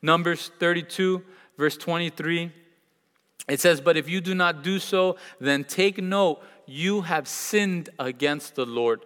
[0.00, 1.22] Numbers 32,
[1.56, 2.52] verse 23,
[3.48, 7.88] it says, But if you do not do so, then take note, you have sinned
[7.98, 9.04] against the Lord,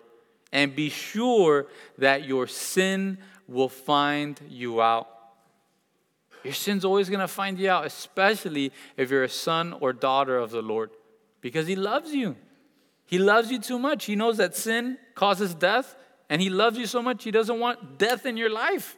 [0.52, 1.66] and be sure
[1.98, 3.18] that your sin
[3.48, 5.08] will find you out.
[6.44, 10.36] Your sin's always going to find you out, especially if you're a son or daughter
[10.36, 10.90] of the Lord,
[11.40, 12.36] because He loves you.
[13.06, 14.04] He loves you too much.
[14.06, 15.94] He knows that sin causes death,
[16.28, 18.96] and He loves you so much, He doesn't want death in your life.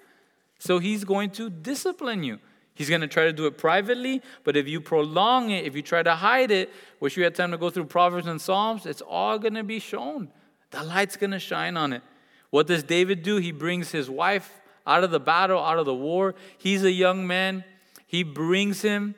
[0.58, 2.38] So He's going to discipline you.
[2.74, 5.82] He's going to try to do it privately, but if you prolong it, if you
[5.82, 9.00] try to hide it, wish we had time to go through Proverbs and Psalms, it's
[9.00, 10.28] all going to be shown.
[10.70, 12.02] The light's going to shine on it.
[12.50, 13.36] What does David do?
[13.36, 16.34] He brings his wife out of the battle, out of the war.
[16.58, 17.64] He's a young man.
[18.06, 19.14] He brings him,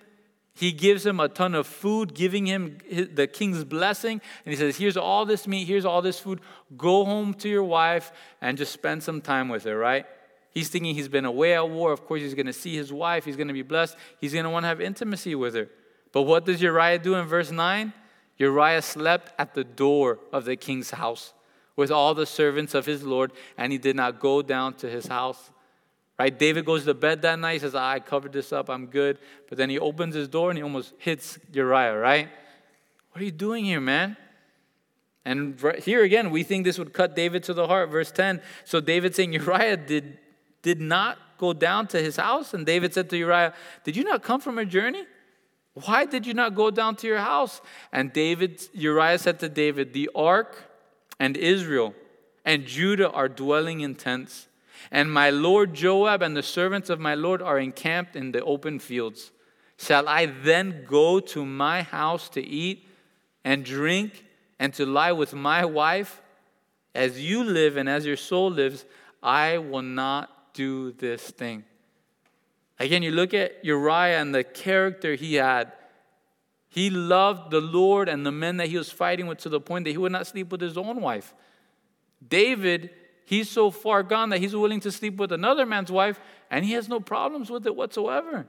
[0.55, 4.23] he gives him a ton of food, giving him the king's blessing.
[4.45, 6.41] And he says, Here's all this meat, here's all this food.
[6.79, 8.11] Go home to your wife
[8.41, 10.07] and just spend some time with her, right?
[10.53, 11.93] He's thinking he's been away at war.
[11.93, 13.27] Of course, he's going to see his wife.
[13.27, 13.95] He's going to be blessed.
[14.19, 15.69] He's going to want to have intimacy with her.
[16.13, 17.93] But what does Uriah do in verse 9?
[18.39, 21.35] Uriah slept at the door of the king's house
[21.77, 25.07] with all the servants of his Lord, and he did not go down to his
[25.09, 25.51] house.
[26.19, 26.37] Right?
[26.37, 29.19] David goes to bed that night, says, I covered this up, I'm good.
[29.49, 32.29] But then he opens his door and he almost hits Uriah, right?
[33.13, 34.17] What are you doing here, man?
[35.27, 37.91] And here again, we think this would cut David to the heart.
[37.91, 38.41] Verse 10.
[38.65, 40.19] So David saying, Uriah did,
[40.63, 42.55] did not go down to his house.
[42.55, 43.53] And David said to Uriah,
[43.85, 45.05] Did you not come from a journey?
[45.75, 47.61] Why did you not go down to your house?
[47.93, 50.71] And David, Uriah said to David, The ark
[51.19, 51.95] and Israel
[52.45, 54.47] and Judah are dwelling in tents.
[54.91, 58.79] And my lord Joab and the servants of my lord are encamped in the open
[58.79, 59.31] fields.
[59.79, 62.87] Shall I then go to my house to eat
[63.45, 64.25] and drink
[64.59, 66.23] and to lie with my wife?
[66.95, 68.87] As you live and as your soul lives,
[69.23, 71.65] I will not do this thing.
[72.79, 75.73] Again, you look at Uriah and the character he had.
[76.69, 79.85] He loved the Lord and the men that he was fighting with to the point
[79.85, 81.35] that he would not sleep with his own wife.
[82.27, 82.91] David,
[83.27, 86.19] he's so far gone that he's willing to sleep with another man's wife
[86.51, 88.47] and he has no problems with it whatsoever.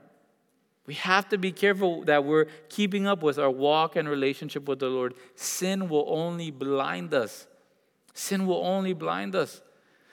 [0.86, 4.78] We have to be careful that we're keeping up with our walk and relationship with
[4.78, 5.12] the Lord.
[5.34, 7.46] Sin will only blind us.
[8.14, 9.60] Sin will only blind us.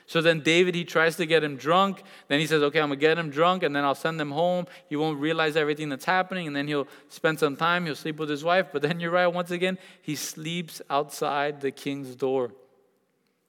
[0.06, 2.04] So then David, he tries to get him drunk.
[2.28, 4.32] Then he says, Okay, I'm going to get him drunk and then I'll send him
[4.32, 4.68] home.
[4.90, 6.46] He won't realize everything that's happening.
[6.46, 7.86] And then he'll spend some time.
[7.86, 8.68] He'll sleep with his wife.
[8.74, 12.52] But then Uriah, once again, he sleeps outside the king's door.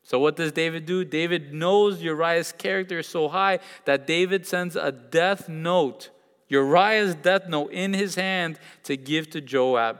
[0.07, 1.05] So what does David do?
[1.05, 6.11] David knows Uriah's character is so high that David sends a death note,
[6.49, 9.99] Uriah's death note, in his hand to give to Joab.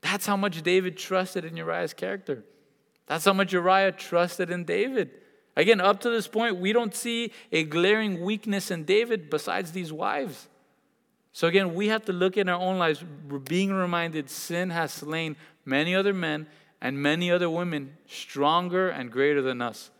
[0.00, 2.44] That's how much David trusted in Uriah's character.
[3.08, 5.10] That's how much Uriah trusted in David.
[5.56, 9.92] Again, up to this point, we don't see a glaring weakness in David besides these
[9.92, 10.46] wives.
[11.32, 13.04] So again, we have to look in our own lives,
[13.48, 16.46] being reminded sin has slain many other men
[16.80, 19.90] and many other women stronger and greater than us.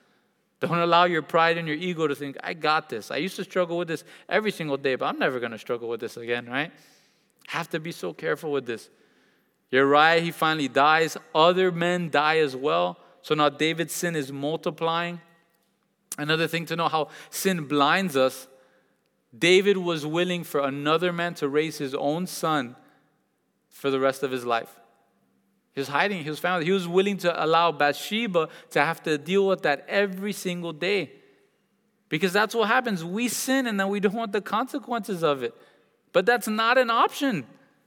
[0.60, 3.10] Don't allow your pride and your ego to think, I got this.
[3.10, 5.88] I used to struggle with this every single day, but I'm never going to struggle
[5.88, 6.72] with this again, right?
[7.48, 8.88] Have to be so careful with this.
[9.70, 11.16] Uriah, he finally dies.
[11.34, 12.98] Other men die as well.
[13.22, 15.20] So now David's sin is multiplying.
[16.16, 18.48] Another thing to know how sin blinds us
[19.36, 22.76] David was willing for another man to raise his own son
[23.68, 24.78] for the rest of his life.
[25.76, 26.64] He was hiding his family.
[26.64, 31.12] He was willing to allow Bathsheba to have to deal with that every single day.
[32.08, 33.04] Because that's what happens.
[33.04, 35.54] We sin and then we don't want the consequences of it.
[36.14, 37.44] But that's not an option.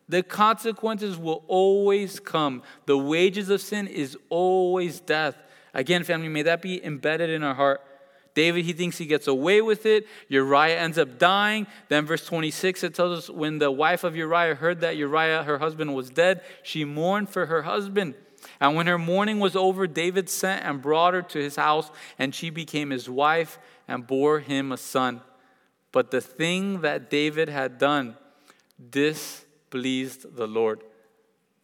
[0.07, 2.61] The consequences will always come.
[2.85, 5.35] The wages of sin is always death.
[5.73, 7.81] Again, family, may that be embedded in our heart.
[8.33, 10.07] David, he thinks he gets away with it.
[10.27, 11.67] Uriah ends up dying.
[11.87, 15.57] Then, verse 26, it tells us when the wife of Uriah heard that Uriah, her
[15.57, 18.15] husband, was dead, she mourned for her husband.
[18.61, 22.33] And when her mourning was over, David sent and brought her to his house, and
[22.33, 25.21] she became his wife and bore him a son.
[25.91, 28.15] But the thing that David had done
[28.89, 30.83] displeased the Lord.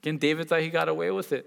[0.01, 1.45] Again, David thought he got away with it.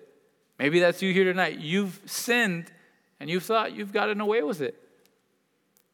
[0.58, 1.58] Maybe that's you here tonight.
[1.58, 2.72] You've sinned
[3.20, 4.88] and you've thought you've gotten away with it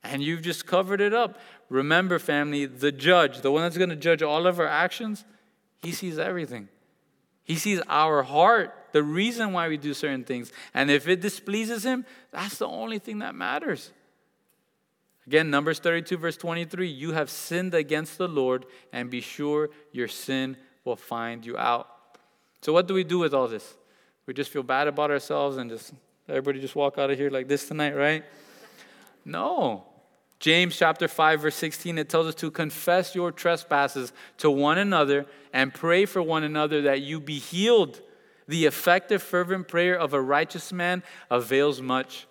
[0.05, 1.39] and you've just covered it up.
[1.69, 5.25] Remember, family, the judge, the one that's going to judge all of our actions,
[5.83, 6.69] he sees everything.
[7.43, 10.53] He sees our heart, the reason why we do certain things.
[10.73, 13.91] And if it displeases him, that's the only thing that matters.
[15.27, 20.09] Again, Numbers 32, verse 23 you have sinned against the Lord, and be sure your
[20.09, 21.89] sin will find you out.
[22.61, 23.75] So, what do we do with all this?
[24.27, 25.93] We just feel bad about ourselves and just
[26.29, 28.25] everybody just walk out of here like this tonight, right?
[29.25, 29.85] No.
[30.45, 35.25] James chapter 5 verse 16 it tells us to confess your trespasses to one another
[35.55, 38.03] and pray for one another that you be healed.
[38.47, 42.27] The effective fervent prayer of a righteous man avails much.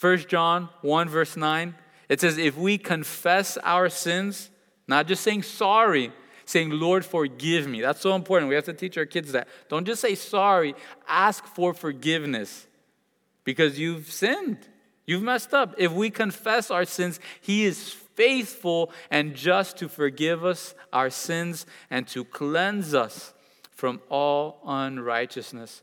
[0.00, 1.74] 1 John 1 verse 9
[2.08, 4.48] it says if we confess our sins,
[4.88, 6.14] not just saying sorry,
[6.46, 7.82] saying Lord forgive me.
[7.82, 8.48] That's so important.
[8.48, 9.48] We have to teach our kids that.
[9.68, 10.74] Don't just say sorry,
[11.06, 12.66] ask for forgiveness
[13.44, 14.66] because you've sinned.
[15.06, 15.74] You've messed up.
[15.78, 21.66] If we confess our sins, He is faithful and just to forgive us our sins
[21.90, 23.32] and to cleanse us
[23.70, 25.82] from all unrighteousness.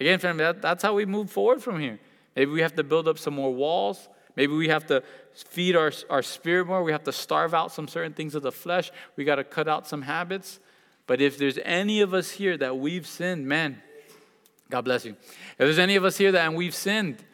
[0.00, 1.98] Again, family, that, that's how we move forward from here.
[2.34, 4.08] Maybe we have to build up some more walls.
[4.36, 5.02] Maybe we have to
[5.32, 6.82] feed our, our spirit more.
[6.82, 8.90] We have to starve out some certain things of the flesh.
[9.16, 10.60] We got to cut out some habits.
[11.06, 13.80] But if there's any of us here that we've sinned, man,
[14.68, 15.12] God bless you.
[15.12, 17.24] If there's any of us here that and we've sinned,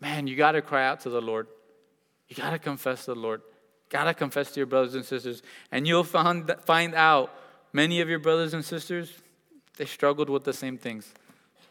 [0.00, 1.46] man, you got to cry out to the Lord.
[2.28, 3.42] You got to confess to the Lord.
[3.88, 5.42] Got to confess to your brothers and sisters.
[5.72, 7.32] And you'll find, find out
[7.72, 9.12] many of your brothers and sisters,
[9.76, 11.12] they struggled with the same things.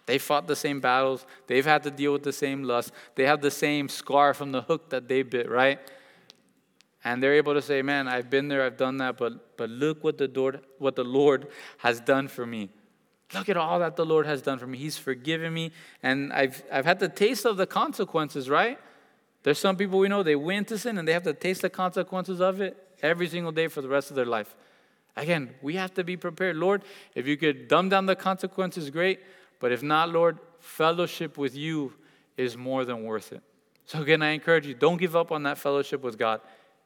[0.07, 1.25] They fought the same battles.
[1.47, 2.91] They've had to deal with the same lust.
[3.15, 5.79] They have the same scar from the hook that they bit, right?
[7.03, 10.03] And they're able to say, Man, I've been there, I've done that, but, but look
[10.03, 11.47] what the, Lord, what the Lord
[11.79, 12.69] has done for me.
[13.33, 14.77] Look at all that the Lord has done for me.
[14.77, 15.71] He's forgiven me,
[16.01, 18.79] and I've, I've had the taste of the consequences, right?
[19.43, 21.69] There's some people we know, they win to sin and they have to taste the
[21.69, 24.55] consequences of it every single day for the rest of their life.
[25.15, 26.57] Again, we have to be prepared.
[26.57, 26.83] Lord,
[27.15, 29.19] if you could dumb down the consequences, great.
[29.59, 31.93] But if not, Lord, fellowship with you
[32.35, 33.41] is more than worth it.
[33.85, 36.41] So again, I encourage you, don't give up on that fellowship with God.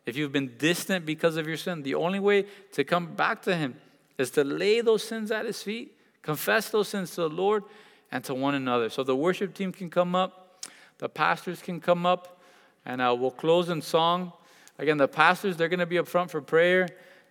[0.06, 3.56] If you've been distant because of your sin, the only way to come back to
[3.56, 3.76] Him
[4.18, 7.64] is to lay those sins at His feet Confess those sins to the Lord
[8.12, 8.90] and to one another.
[8.90, 10.66] So the worship team can come up,
[11.00, 12.40] the pastors can come up,
[12.86, 14.34] and uh, we'll close in song.
[14.78, 16.88] Again, the pastors, they're going to be up front for prayer.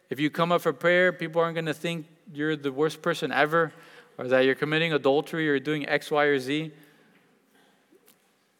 [0.08, 3.32] If you come up for prayer, people aren't going to think you're the worst person
[3.32, 3.72] ever
[4.18, 6.72] or that you're committing adultery or doing X, Y, or Z.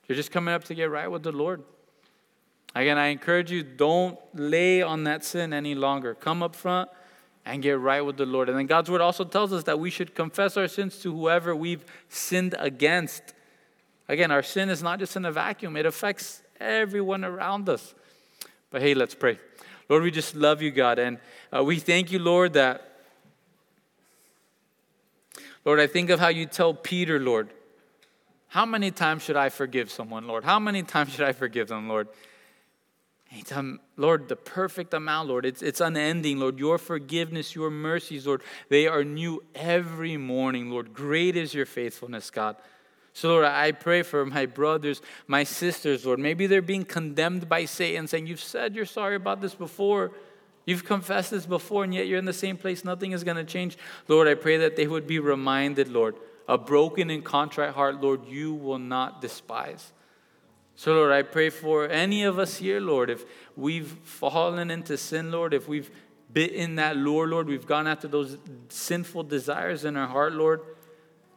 [0.09, 1.63] You're just coming up to get right with the Lord.
[2.75, 6.15] Again, I encourage you don't lay on that sin any longer.
[6.15, 6.89] Come up front
[7.45, 8.49] and get right with the Lord.
[8.49, 11.55] And then God's word also tells us that we should confess our sins to whoever
[11.55, 13.35] we've sinned against.
[14.09, 17.95] Again, our sin is not just in a vacuum, it affects everyone around us.
[18.71, 19.39] But hey, let's pray.
[19.89, 20.99] Lord, we just love you, God.
[20.99, 21.19] And
[21.55, 22.99] uh, we thank you, Lord, that,
[25.65, 27.51] Lord, I think of how you tell Peter, Lord,
[28.49, 30.45] how many times should I forgive someone, Lord?
[30.45, 32.09] How many times should I forgive them, Lord?
[33.33, 35.47] Anytime, Lord, the perfect amount, Lord.
[35.47, 36.59] It's, it's unending, Lord.
[36.59, 40.93] Your forgiveness, your mercies, Lord, they are new every morning, Lord.
[40.93, 42.57] Great is your faithfulness, God.
[43.13, 46.19] So, Lord, I pray for my brothers, my sisters, Lord.
[46.19, 50.13] Maybe they're being condemned by Satan, saying, You've said you're sorry about this before.
[50.67, 52.85] You've confessed this before, and yet you're in the same place.
[52.85, 53.79] Nothing is going to change.
[54.09, 56.17] Lord, I pray that they would be reminded, Lord,
[56.49, 59.93] a broken and contrite heart, Lord, you will not despise.
[60.81, 65.31] So, Lord, I pray for any of us here, Lord, if we've fallen into sin,
[65.31, 65.91] Lord, if we've
[66.33, 68.39] bitten that lure, Lord, we've gone after those
[68.71, 70.63] sinful desires in our heart, Lord.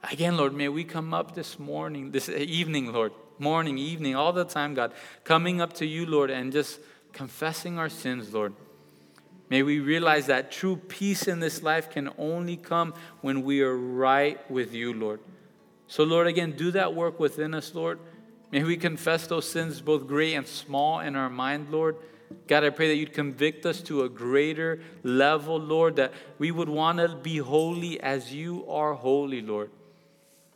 [0.10, 4.46] Again, Lord, may we come up this morning, this evening, Lord, morning, evening, all the
[4.46, 4.94] time, God,
[5.26, 6.80] coming up to you, Lord, and just
[7.12, 8.54] confessing our sins, Lord.
[9.50, 13.76] May we realize that true peace in this life can only come when we are
[13.76, 15.20] right with you, Lord.
[15.88, 18.00] So, Lord, again, do that work within us, Lord.
[18.54, 21.96] May we confess those sins, both great and small, in our mind, Lord.
[22.46, 26.70] God, I pray that you'd convict us to a greater level, Lord, that we would
[26.70, 29.72] want to be holy as you are holy, Lord.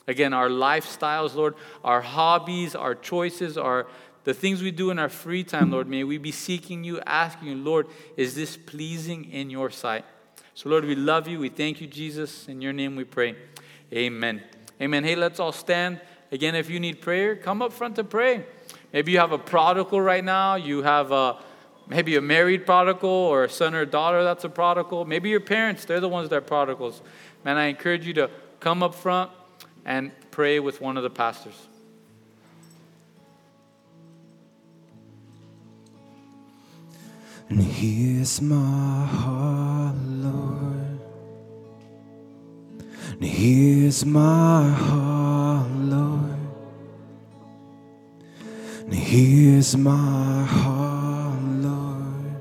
[0.07, 3.87] Again, our lifestyles, Lord, our hobbies, our choices, our
[4.25, 7.47] the things we do in our free time, Lord, may we be seeking you, asking
[7.47, 10.05] you, Lord, is this pleasing in your sight?
[10.53, 11.39] So, Lord, we love you.
[11.39, 12.47] We thank you, Jesus.
[12.47, 13.35] In your name we pray.
[13.91, 14.43] Amen.
[14.79, 15.03] Amen.
[15.03, 15.99] Hey, let's all stand.
[16.31, 18.43] Again, if you need prayer, come up front to pray.
[18.91, 20.55] Maybe you have a prodigal right now.
[20.55, 21.37] You have a
[21.87, 25.05] maybe a married prodigal or a son or daughter that's a prodigal.
[25.05, 27.01] Maybe your parents, they're the ones that are prodigals.
[27.45, 29.31] Man, I encourage you to come up front
[29.85, 31.67] and pray with one of the pastors.
[37.49, 40.56] And here's my heart, Lord.
[43.19, 46.37] And here's my heart, Lord.
[48.85, 52.35] And here's my heart, Lord.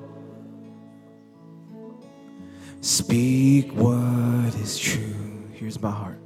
[2.83, 5.49] Speak what is true.
[5.55, 6.19] Here's my heart.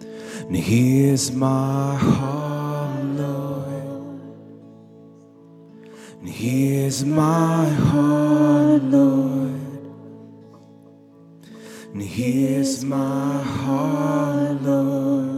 [0.00, 4.20] And here's my heart, Lord.
[6.20, 9.61] And here's my heart, Lord.
[11.92, 15.31] And here's my heart, Lord.